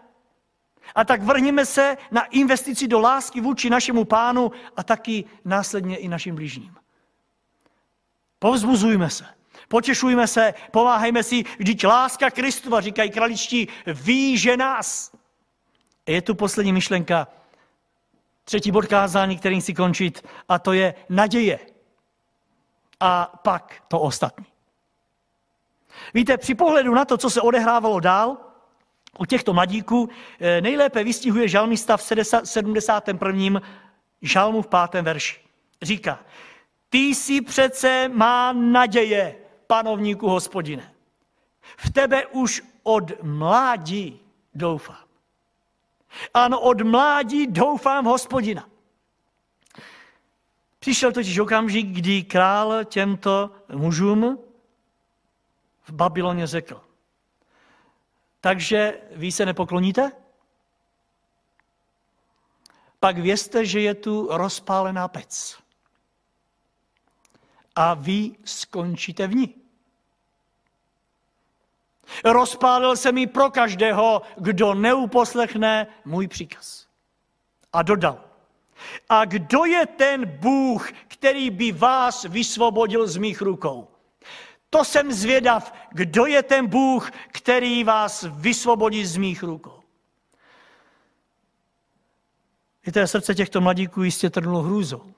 A 0.95 1.05
tak 1.05 1.23
vrhneme 1.23 1.67
se 1.67 1.97
na 2.11 2.25
investici 2.25 2.89
do 2.89 3.01
lásky 3.01 3.41
vůči 3.41 3.71
našemu 3.71 4.05
pánu 4.05 4.53
a 4.77 4.83
taky 4.83 5.25
následně 5.45 5.97
i 5.97 6.09
našim 6.09 6.35
blížním. 6.35 6.80
Povzbuzujme 8.43 9.11
se, 9.11 9.25
potěšujme 9.69 10.27
se, 10.27 10.55
pomáhejme 10.71 11.23
si, 11.23 11.45
vždyť 11.59 11.85
láska 11.85 12.31
Kristova, 12.31 12.81
říkají 12.81 13.11
kraličtí, 13.11 13.69
ví, 13.87 14.39
že 14.39 14.57
nás. 14.57 15.13
Je 16.07 16.23
tu 16.23 16.35
poslední 16.35 16.73
myšlenka, 16.73 17.29
třetí 18.45 18.71
bod 18.71 18.87
kázání, 18.87 19.39
kterým 19.39 19.61
si 19.61 19.75
končit, 19.75 20.25
a 20.49 20.59
to 20.59 20.73
je 20.73 20.95
naděje. 21.09 21.59
A 23.01 23.33
pak 23.43 23.83
to 23.89 24.01
ostatní. 24.01 24.47
Víte, 26.15 26.39
při 26.39 26.55
pohledu 26.55 26.95
na 26.95 27.05
to, 27.05 27.19
co 27.19 27.31
se 27.31 27.41
odehrávalo 27.41 28.01
dál, 28.01 28.37
u 29.19 29.25
těchto 29.25 29.53
mladíků 29.53 30.09
eh, 30.41 30.61
nejlépe 30.61 31.05
vystihuje 31.05 31.49
žalmista 31.49 31.97
v 31.97 32.03
71. 32.45 33.61
žalmu 34.23 34.63
v 34.63 34.67
pátém 34.67 35.05
verši. 35.05 35.41
Říká, 35.83 36.19
ty 36.91 36.99
jsi 36.99 37.41
přece 37.41 38.09
má 38.09 38.53
naděje, 38.53 39.37
panovníku 39.67 40.29
hospodine. 40.29 40.95
V 41.77 41.91
tebe 41.91 42.27
už 42.27 42.63
od 42.83 43.23
mládí 43.23 44.21
doufám. 44.55 45.05
Ano, 46.35 46.61
od 46.61 46.81
mládí 46.81 47.47
doufám 47.47 48.05
hospodina. 48.05 48.69
Přišel 50.79 51.13
totiž 51.13 51.39
okamžik, 51.39 51.87
kdy 51.87 52.23
král 52.23 52.85
těmto 52.85 53.51
mužům 53.75 54.39
v 55.83 55.93
Babyloně 55.93 56.47
řekl. 56.47 56.81
Takže 58.41 59.01
vy 59.11 59.33
se 59.33 59.47
nepokloníte? 59.47 60.13
Pak 63.01 63.19
vězte, 63.19 63.67
že 63.67 63.81
je 63.81 63.95
tu 63.95 64.29
rozpálená 64.31 65.09
pec. 65.09 65.59
A 67.77 67.95
vy 67.95 68.31
skončíte 68.45 69.27
v 69.27 69.35
ní. 69.35 69.55
Rozpálil 72.25 72.97
se 72.97 73.13
mi 73.13 73.27
pro 73.27 73.51
každého, 73.51 74.23
kdo 74.37 74.75
neuposlechne 74.75 75.87
můj 76.05 76.29
příkaz. 76.29 76.87
A 77.73 77.83
dodal. 77.83 78.25
A 79.09 79.25
kdo 79.25 79.65
je 79.65 79.87
ten 79.87 80.27
Bůh, 80.27 80.93
který 81.09 81.51
by 81.51 81.73
vás 81.73 82.25
vysvobodil 82.25 83.07
z 83.07 83.17
mých 83.17 83.43
rukou? 83.43 83.89
To 84.71 84.85
jsem 84.85 85.13
zvědav, 85.13 85.75
kdo 85.91 86.27
je 86.27 86.43
ten 86.43 86.67
Bůh, 86.67 87.11
který 87.11 87.85
vás 87.85 88.27
vysvobodí 88.31 89.07
z 89.07 89.17
mých 89.17 89.43
rukou. 89.43 89.81
Víte, 92.87 93.07
srdce 93.07 93.35
těchto 93.35 93.61
mladíků 93.61 94.03
jistě 94.03 94.31
trnulo 94.31 94.63
hrůzou. 94.63 95.13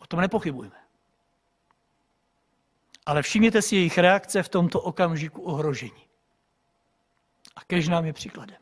O 0.00 0.06
tom 0.06 0.20
nepochybujeme. 0.20 0.85
Ale 3.06 3.22
všimněte 3.22 3.62
si 3.62 3.76
jejich 3.76 3.98
reakce 3.98 4.42
v 4.42 4.48
tomto 4.48 4.80
okamžiku 4.80 5.42
ohrožení. 5.42 6.06
A 7.56 7.64
kež 7.64 7.88
nám 7.88 8.04
je 8.04 8.12
příkladem. 8.12 8.56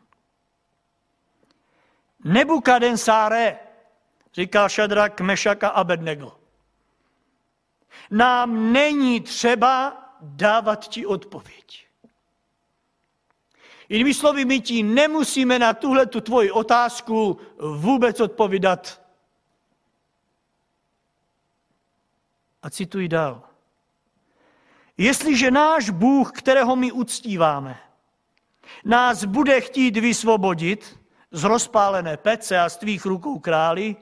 Nebukadensáre, 2.25 3.59
říká 4.35 4.69
Šadrak, 4.69 5.21
Mešaka 5.21 5.69
Abednego. 5.69 6.39
Nám 8.11 8.73
není 8.73 9.21
třeba 9.21 9.97
dávat 10.21 10.89
ti 10.89 11.07
odpověď. 11.07 11.87
Jinými 13.89 14.15
slovy, 14.15 14.45
my 14.45 14.61
ti 14.61 14.83
nemusíme 14.83 15.59
na 15.59 15.75
tuhle 15.75 16.07
tu 16.07 16.21
tvoji 16.21 16.51
otázku 16.51 17.41
vůbec 17.59 18.21
odpovídat. 18.21 19.03
A 22.63 22.71
cituji 22.71 23.09
dál. 23.09 23.54
Jestliže 24.99 25.51
náš 25.51 25.91
Bůh, 25.91 26.33
kterého 26.33 26.77
my 26.77 26.93
uctíváme, 26.93 27.81
nás 28.85 29.25
bude 29.25 29.61
chtít 29.61 29.97
vysvobodit 29.97 31.01
z 31.31 31.45
rozpálené 31.45 32.17
pece 32.17 32.61
a 32.61 32.69
z 32.69 32.77
tvých 32.77 33.05
rukou 33.07 33.39
králi, 33.39 33.97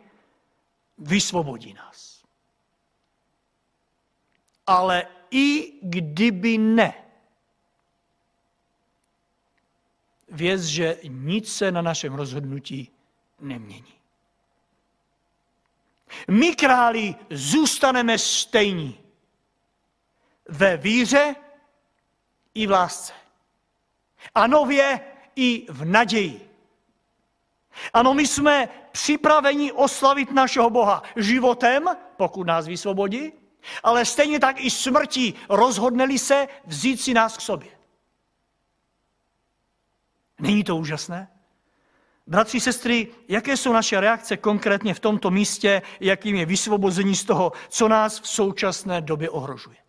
vysvobodí 0.99 1.75
nás. 1.75 2.23
Ale 4.67 5.07
i 5.31 5.73
kdyby 5.83 6.59
ne, 6.59 6.95
věz, 10.29 10.63
že 10.63 10.99
nic 11.09 11.55
se 11.55 11.73
na 11.73 11.83
našem 11.83 12.15
rozhodnutí 12.15 12.93
nemění. 13.41 13.95
My 16.29 16.55
králi 16.57 17.15
zůstaneme 17.31 18.19
stejní 18.19 18.99
ve 20.49 20.77
víře 20.77 21.35
i 22.55 22.67
v 22.67 22.71
lásce. 22.71 23.13
A 24.35 24.47
nově 24.47 25.01
i 25.37 25.67
v 25.69 25.85
naději. 25.85 26.51
Ano, 27.93 28.15
my 28.15 28.27
jsme 28.27 28.69
připraveni 28.93 29.73
oslavit 29.73 30.33
našeho 30.33 30.71
Boha 30.71 31.03
životem, 31.17 31.85
pokud 32.17 32.47
nás 32.47 32.67
vysvobodí, 32.67 33.33
ale 33.83 34.05
stejně 34.05 34.41
tak 34.41 34.61
i 34.61 34.71
smrtí 34.71 35.35
rozhodneli 35.49 36.19
se 36.19 36.49
vzít 36.67 37.01
si 37.01 37.15
nás 37.15 37.37
k 37.37 37.41
sobě. 37.41 37.71
Není 40.41 40.65
to 40.65 40.77
úžasné? 40.77 41.29
Bratři, 42.27 42.61
sestry, 42.61 43.09
jaké 43.29 43.57
jsou 43.57 43.73
naše 43.73 44.01
reakce 44.01 44.37
konkrétně 44.37 44.95
v 44.95 45.01
tomto 45.01 45.31
místě, 45.31 45.83
jakým 46.01 46.37
je 46.37 46.47
vysvobození 46.47 47.17
z 47.17 47.25
toho, 47.25 47.53
co 47.69 47.89
nás 47.89 48.21
v 48.21 48.29
současné 48.29 49.01
době 49.01 49.31
ohrožuje? 49.31 49.82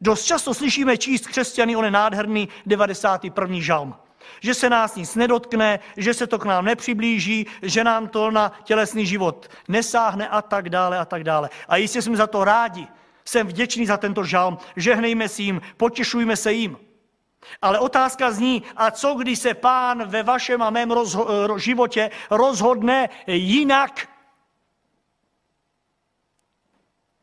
Dost 0.00 0.24
často 0.24 0.54
slyšíme 0.54 0.98
číst 0.98 1.26
křesťany 1.26 1.76
onen 1.76 1.92
nádherný 1.92 2.48
91. 2.66 3.60
žalm. 3.60 3.94
Že 4.40 4.54
se 4.54 4.70
nás 4.70 4.96
nic 4.96 5.14
nedotkne, 5.14 5.80
že 5.96 6.14
se 6.14 6.26
to 6.26 6.38
k 6.38 6.44
nám 6.44 6.64
nepřiblíží, 6.64 7.46
že 7.62 7.84
nám 7.84 8.08
to 8.08 8.30
na 8.30 8.52
tělesný 8.64 9.06
život 9.06 9.48
nesáhne 9.68 10.28
a 10.28 10.42
tak 10.42 10.68
dále 10.68 10.98
a 10.98 11.04
tak 11.04 11.24
dále. 11.24 11.50
A 11.68 11.76
jistě 11.76 12.02
jsme 12.02 12.16
za 12.16 12.26
to 12.26 12.44
rádi. 12.44 12.86
Jsem 13.24 13.46
vděčný 13.46 13.86
za 13.86 13.96
tento 13.96 14.24
žalm. 14.24 14.58
Žehnejme 14.76 15.28
si 15.28 15.42
jim, 15.42 15.60
potěšujme 15.76 16.36
se 16.36 16.52
jim. 16.52 16.76
Ale 17.62 17.78
otázka 17.78 18.30
zní, 18.30 18.62
a 18.76 18.90
co 18.90 19.14
když 19.14 19.38
se 19.38 19.54
pán 19.54 20.04
ve 20.08 20.22
vašem 20.22 20.62
a 20.62 20.70
mém 20.70 20.90
rozho- 20.90 21.58
životě 21.58 22.10
rozhodne 22.30 23.08
jinak? 23.26 24.08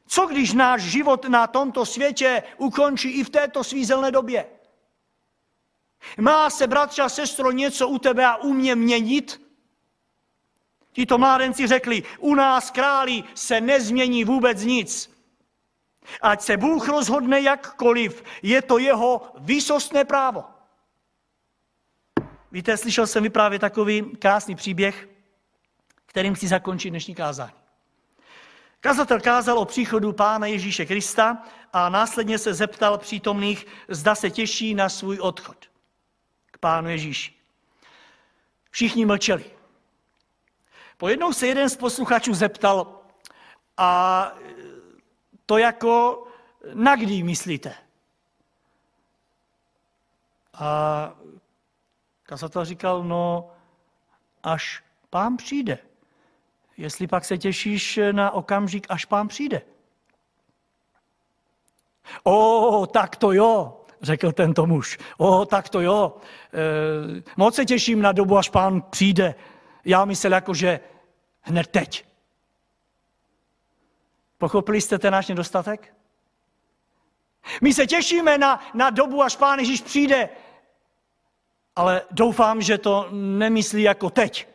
Co 0.08 0.26
když 0.26 0.54
náš 0.54 0.82
život 0.82 1.26
na 1.26 1.48
tomto 1.48 1.86
světě 1.86 2.44
ukončí 2.58 3.10
i 3.12 3.24
v 3.24 3.30
této 3.30 3.64
svízelné 3.64 4.12
době? 4.12 4.46
Má 6.20 6.50
se, 6.50 6.68
bratře 6.68 7.02
a 7.02 7.10
sestro, 7.10 7.52
něco 7.52 7.88
u 7.88 7.98
tebe 7.98 8.26
a 8.26 8.36
u 8.36 8.54
mě 8.54 8.76
měnit? 8.76 9.42
Tito 10.92 11.18
mládenci 11.18 11.68
řekli, 11.68 12.04
u 12.20 12.36
nás 12.36 12.72
králi 12.72 13.24
se 13.36 13.62
nezmění 13.62 14.24
vůbec 14.24 14.64
nic. 14.64 15.18
Ať 16.22 16.42
se 16.42 16.58
Bůh 16.58 16.88
rozhodne 16.88 17.42
jakkoliv, 17.42 18.24
je 18.42 18.62
to 18.62 18.78
jeho 18.78 19.32
výsostné 19.38 20.06
právo. 20.06 20.44
Víte, 22.52 22.78
slyšel 22.78 23.08
jsem 23.08 23.24
vyprávět 23.24 23.62
takový 23.62 24.02
krásný 24.02 24.56
příběh, 24.56 25.10
kterým 26.06 26.36
si 26.36 26.48
zakončit 26.48 26.90
dnešní 26.90 27.16
kázání. 27.16 27.67
Kazatel 28.80 29.20
kázal 29.22 29.60
o 29.60 29.66
příchodu 29.66 30.14
Pána 30.14 30.48
Ježíše 30.48 30.86
Krista 30.86 31.44
a 31.74 31.90
následně 31.90 32.38
se 32.38 32.54
zeptal 32.54 32.98
přítomných, 32.98 33.66
zda 33.88 34.16
se 34.16 34.30
těší 34.30 34.74
na 34.74 34.90
svůj 34.90 35.20
odchod 35.20 35.66
k 36.52 36.58
Pánu 36.58 36.90
Ježíši. 36.90 37.34
Všichni 38.72 39.06
mlčeli. 39.06 39.46
Pojednou 40.98 41.34
se 41.34 41.48
jeden 41.48 41.70
z 41.70 41.78
posluchačů 41.78 42.34
zeptal, 42.34 43.02
a 43.78 44.32
to 45.46 45.58
jako 45.58 46.24
na 46.74 46.96
kdy 46.96 47.24
myslíte? 47.24 47.76
A 50.54 51.14
kazatel 52.24 52.66
říkal, 52.66 53.04
no 53.04 53.52
až 54.44 54.84
pán 55.10 55.38
přijde 55.38 55.80
jestli 56.78 57.08
pak 57.08 57.26
se 57.26 57.38
těšíš 57.38 58.00
na 58.12 58.32
okamžik, 58.32 58.88
až 58.90 59.06
pán 59.06 59.28
přijde. 59.28 59.62
O, 62.24 62.88
tak 62.92 63.16
to 63.16 63.32
jo, 63.32 63.82
řekl 64.02 64.32
tento 64.32 64.66
muž. 64.66 64.98
O, 65.18 65.46
tak 65.46 65.70
to 65.70 65.82
jo. 65.82 66.18
E, 66.54 67.24
moc 67.38 67.56
se 67.56 67.66
těším 67.66 68.02
na 68.02 68.12
dobu, 68.12 68.38
až 68.38 68.50
pán 68.50 68.82
přijde. 68.82 69.36
Já 69.86 70.06
myslel 70.06 70.34
jako, 70.34 70.54
že 70.54 70.80
hned 71.42 71.68
teď. 71.68 72.06
Pochopili 74.38 74.82
jste 74.82 75.00
ten 75.00 75.14
náš 75.14 75.28
nedostatek? 75.28 75.94
My 77.62 77.74
se 77.74 77.88
těšíme 77.88 78.38
na, 78.38 78.60
na 78.74 78.90
dobu, 78.90 79.24
až 79.24 79.36
Pán 79.36 79.60
Ježíš 79.60 79.82
přijde, 79.82 80.30
ale 81.76 82.02
doufám, 82.12 82.62
že 82.62 82.78
to 82.78 83.10
nemyslí 83.12 83.82
jako 83.82 84.10
teď. 84.10 84.48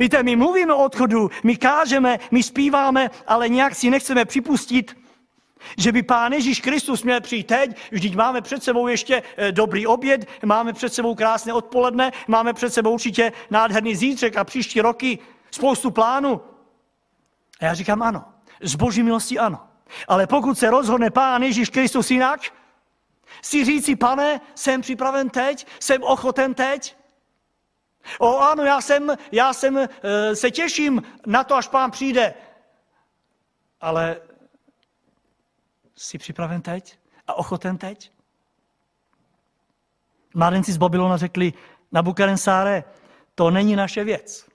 Víte, 0.00 0.22
my 0.22 0.36
mluvíme 0.36 0.74
o 0.74 0.84
odchodu, 0.84 1.30
my 1.42 1.56
kážeme, 1.56 2.18
my 2.30 2.42
zpíváme, 2.42 3.10
ale 3.26 3.48
nějak 3.48 3.74
si 3.74 3.90
nechceme 3.90 4.24
připustit, 4.24 4.96
že 5.76 5.92
by 5.92 6.02
Pán 6.02 6.32
Ježíš 6.32 6.60
Kristus 6.60 7.02
měl 7.02 7.20
přijít 7.20 7.46
teď, 7.46 7.70
vždyť 7.90 8.16
máme 8.16 8.40
před 8.40 8.62
sebou 8.62 8.86
ještě 8.86 9.22
eh, 9.36 9.52
dobrý 9.52 9.86
oběd, 9.86 10.28
máme 10.44 10.72
před 10.72 10.94
sebou 10.94 11.14
krásné 11.14 11.52
odpoledne, 11.52 12.12
máme 12.28 12.52
před 12.52 12.74
sebou 12.74 12.92
určitě 12.92 13.32
nádherný 13.50 13.96
zítřek 13.96 14.36
a 14.36 14.44
příští 14.44 14.80
roky 14.80 15.18
spoustu 15.50 15.90
plánů. 15.90 16.40
A 17.60 17.64
já 17.64 17.74
říkám 17.74 18.02
ano, 18.02 18.24
z 18.62 18.74
boží 18.74 19.02
milosti 19.02 19.38
ano. 19.38 19.60
Ale 20.08 20.26
pokud 20.26 20.58
se 20.58 20.70
rozhodne 20.70 21.10
Pán 21.10 21.42
Ježíš 21.42 21.68
Kristus 21.68 22.10
jinak, 22.10 22.40
si 23.42 23.64
říci, 23.64 23.96
pane, 23.96 24.40
jsem 24.54 24.80
připraven 24.80 25.30
teď, 25.30 25.66
jsem 25.80 26.02
ochoten 26.02 26.54
teď, 26.54 26.96
O 28.18 28.38
ano, 28.38 28.64
já 28.64 28.80
jsem, 28.80 29.16
já 29.32 29.52
jsem, 29.52 29.78
e, 29.78 29.88
se 30.36 30.50
těším 30.50 31.02
na 31.26 31.44
to, 31.44 31.54
až 31.54 31.68
pán 31.68 31.90
přijde. 31.90 32.34
Ale 33.80 34.20
jsi 35.96 36.18
připraven 36.18 36.62
teď 36.62 36.98
a 37.26 37.34
ochoten 37.34 37.78
teď? 37.78 38.12
Mládenci 40.34 40.72
z 40.72 40.76
Babylona 40.76 41.16
řekli 41.16 41.52
na 41.92 42.02
Bukarensáre, 42.02 42.84
to 43.34 43.50
není 43.50 43.76
naše 43.76 44.04
věc. 44.04 44.46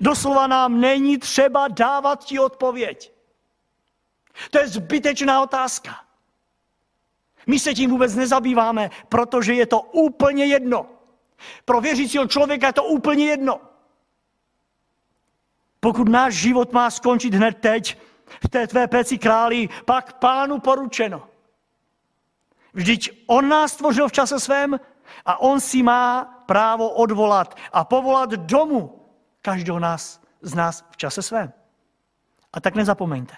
Doslova 0.00 0.46
nám 0.46 0.80
není 0.80 1.18
třeba 1.18 1.68
dávat 1.68 2.24
ti 2.24 2.38
odpověď. 2.38 3.12
To 4.50 4.58
je 4.58 4.68
zbytečná 4.68 5.42
otázka. 5.42 6.06
My 7.46 7.58
se 7.58 7.74
tím 7.74 7.90
vůbec 7.90 8.14
nezabýváme, 8.14 8.90
protože 9.08 9.54
je 9.54 9.66
to 9.66 9.80
úplně 9.80 10.44
jedno. 10.44 10.95
Pro 11.64 11.80
věřícího 11.80 12.26
člověka 12.26 12.66
je 12.66 12.72
to 12.72 12.84
úplně 12.84 13.26
jedno. 13.26 13.60
Pokud 15.80 16.08
náš 16.08 16.34
život 16.34 16.72
má 16.72 16.90
skončit 16.90 17.34
hned 17.34 17.58
teď, 17.60 17.98
v 18.44 18.48
té 18.48 18.66
tvé 18.66 18.88
peci 18.88 19.18
králi, 19.18 19.68
pak 19.84 20.18
pánu 20.18 20.60
poručeno. 20.60 21.28
Vždyť 22.74 23.24
on 23.26 23.48
nás 23.48 23.72
stvořil 23.72 24.08
v 24.08 24.12
čase 24.12 24.40
svém 24.40 24.80
a 25.24 25.40
on 25.40 25.60
si 25.60 25.82
má 25.82 26.24
právo 26.46 26.90
odvolat 26.90 27.54
a 27.72 27.84
povolat 27.84 28.30
domů 28.30 29.08
každého 29.42 29.78
nás, 29.78 30.20
z 30.42 30.54
nás 30.54 30.84
v 30.90 30.96
čase 30.96 31.22
svém. 31.22 31.52
A 32.52 32.60
tak 32.60 32.74
nezapomeňte, 32.74 33.36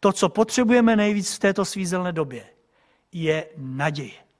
to, 0.00 0.12
co 0.12 0.28
potřebujeme 0.28 0.96
nejvíc 0.96 1.34
v 1.34 1.38
této 1.38 1.64
svízelné 1.64 2.12
době, 2.12 2.46
je 3.12 3.48
naděje. 3.56 4.31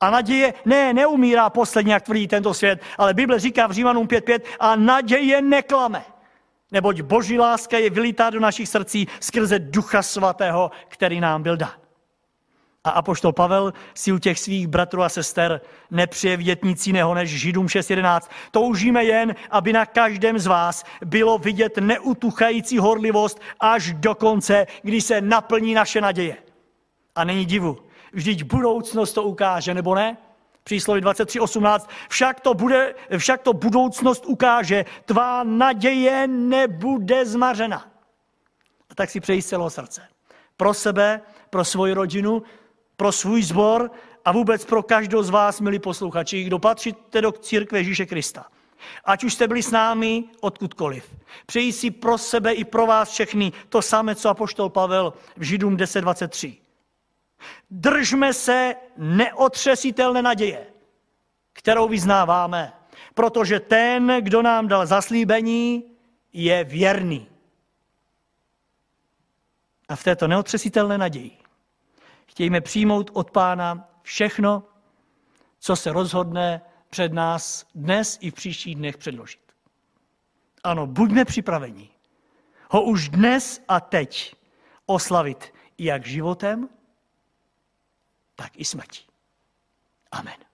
A 0.00 0.10
naděje 0.10 0.54
ne, 0.64 0.92
neumírá 0.92 1.50
posledně, 1.50 1.92
jak 1.92 2.02
tvrdí 2.02 2.28
tento 2.28 2.54
svět, 2.54 2.82
ale 2.98 3.14
Bible 3.14 3.38
říká 3.38 3.66
v 3.66 3.72
Římanům 3.72 4.06
5.5 4.06 4.40
a 4.60 4.76
naděje 4.76 5.42
neklame. 5.42 6.04
Neboť 6.72 7.00
boží 7.00 7.38
láska 7.38 7.78
je 7.78 7.90
vylitá 7.90 8.30
do 8.30 8.40
našich 8.40 8.68
srdcí 8.68 9.08
skrze 9.20 9.58
ducha 9.58 10.02
svatého, 10.02 10.70
který 10.88 11.20
nám 11.20 11.42
byl 11.42 11.56
dán. 11.56 11.72
A 12.84 12.90
apoštol 12.90 13.32
Pavel 13.32 13.72
si 13.94 14.12
u 14.12 14.18
těch 14.18 14.38
svých 14.38 14.66
bratrů 14.66 15.02
a 15.02 15.08
sester 15.08 15.60
nepřeje 15.90 16.36
vidět 16.36 16.64
nic 16.64 16.86
jiného 16.86 17.14
než 17.14 17.30
Židům 17.30 17.66
6.11. 17.66 18.20
Toužíme 18.50 19.04
jen, 19.04 19.34
aby 19.50 19.72
na 19.72 19.86
každém 19.86 20.38
z 20.38 20.46
vás 20.46 20.84
bylo 21.04 21.38
vidět 21.38 21.76
neutuchající 21.76 22.78
horlivost 22.78 23.40
až 23.60 23.92
do 23.92 24.14
konce, 24.14 24.66
kdy 24.82 25.00
se 25.00 25.20
naplní 25.20 25.74
naše 25.74 26.00
naděje. 26.00 26.36
A 27.14 27.24
není 27.24 27.44
divu, 27.44 27.78
vždyť 28.12 28.42
budoucnost 28.42 29.12
to 29.12 29.22
ukáže, 29.22 29.74
nebo 29.74 29.94
ne? 29.94 30.16
Přísloví 30.64 31.00
23.18. 31.00 31.88
Však 32.08 32.40
to, 32.40 32.54
bude, 32.54 32.94
však 33.18 33.42
to 33.42 33.52
budoucnost 33.52 34.26
ukáže, 34.26 34.84
tvá 35.04 35.44
naděje 35.44 36.26
nebude 36.26 37.26
zmařena. 37.26 37.90
A 38.90 38.94
tak 38.94 39.10
si 39.10 39.20
přeji 39.20 39.42
z 39.42 39.46
celého 39.46 39.70
srdce. 39.70 40.02
Pro 40.56 40.74
sebe, 40.74 41.20
pro 41.50 41.64
svoji 41.64 41.92
rodinu, 41.92 42.42
pro 42.96 43.12
svůj 43.12 43.42
sbor 43.42 43.90
a 44.24 44.32
vůbec 44.32 44.64
pro 44.64 44.82
každou 44.82 45.22
z 45.22 45.30
vás, 45.30 45.60
milí 45.60 45.78
posluchači, 45.78 46.44
kdo 46.44 46.58
patříte 46.58 47.20
do 47.20 47.32
církve 47.32 47.78
Ježíše 47.78 48.06
Krista. 48.06 48.46
Ať 49.04 49.24
už 49.24 49.34
jste 49.34 49.48
byli 49.48 49.62
s 49.62 49.70
námi 49.70 50.24
odkudkoliv. 50.40 51.14
Přeji 51.46 51.72
si 51.72 51.90
pro 51.90 52.18
sebe 52.18 52.52
i 52.52 52.64
pro 52.64 52.86
vás 52.86 53.10
všechny 53.10 53.52
to 53.68 53.82
samé, 53.82 54.14
co 54.14 54.28
apoštol 54.28 54.68
Pavel 54.68 55.12
v 55.36 55.42
Židům 55.42 55.76
10.23. 55.76 56.69
Držme 57.70 58.34
se 58.34 58.74
neotřesitelné 58.96 60.22
naděje, 60.22 60.66
kterou 61.52 61.88
vyznáváme, 61.88 62.72
protože 63.14 63.60
ten, 63.60 64.16
kdo 64.20 64.42
nám 64.42 64.68
dal 64.68 64.86
zaslíbení, 64.86 65.84
je 66.32 66.64
věrný. 66.64 67.28
A 69.88 69.96
v 69.96 70.04
této 70.04 70.28
neotřesitelné 70.28 70.98
naději 70.98 71.36
chtějme 72.26 72.60
přijmout 72.60 73.10
od 73.12 73.30
Pána 73.30 73.88
všechno, 74.02 74.62
co 75.58 75.76
se 75.76 75.92
rozhodne 75.92 76.62
před 76.90 77.12
nás 77.12 77.66
dnes 77.74 78.18
i 78.20 78.30
v 78.30 78.34
příštích 78.34 78.76
dnech 78.76 78.96
předložit. 78.96 79.40
Ano, 80.64 80.86
buďme 80.86 81.24
připraveni 81.24 81.90
ho 82.70 82.82
už 82.82 83.08
dnes 83.08 83.62
a 83.68 83.80
teď 83.80 84.34
oslavit 84.86 85.54
jak 85.78 86.06
životem, 86.06 86.68
tak 88.40 88.56
i 88.56 88.64
smrtí. 88.64 89.04
Amen. 90.10 90.49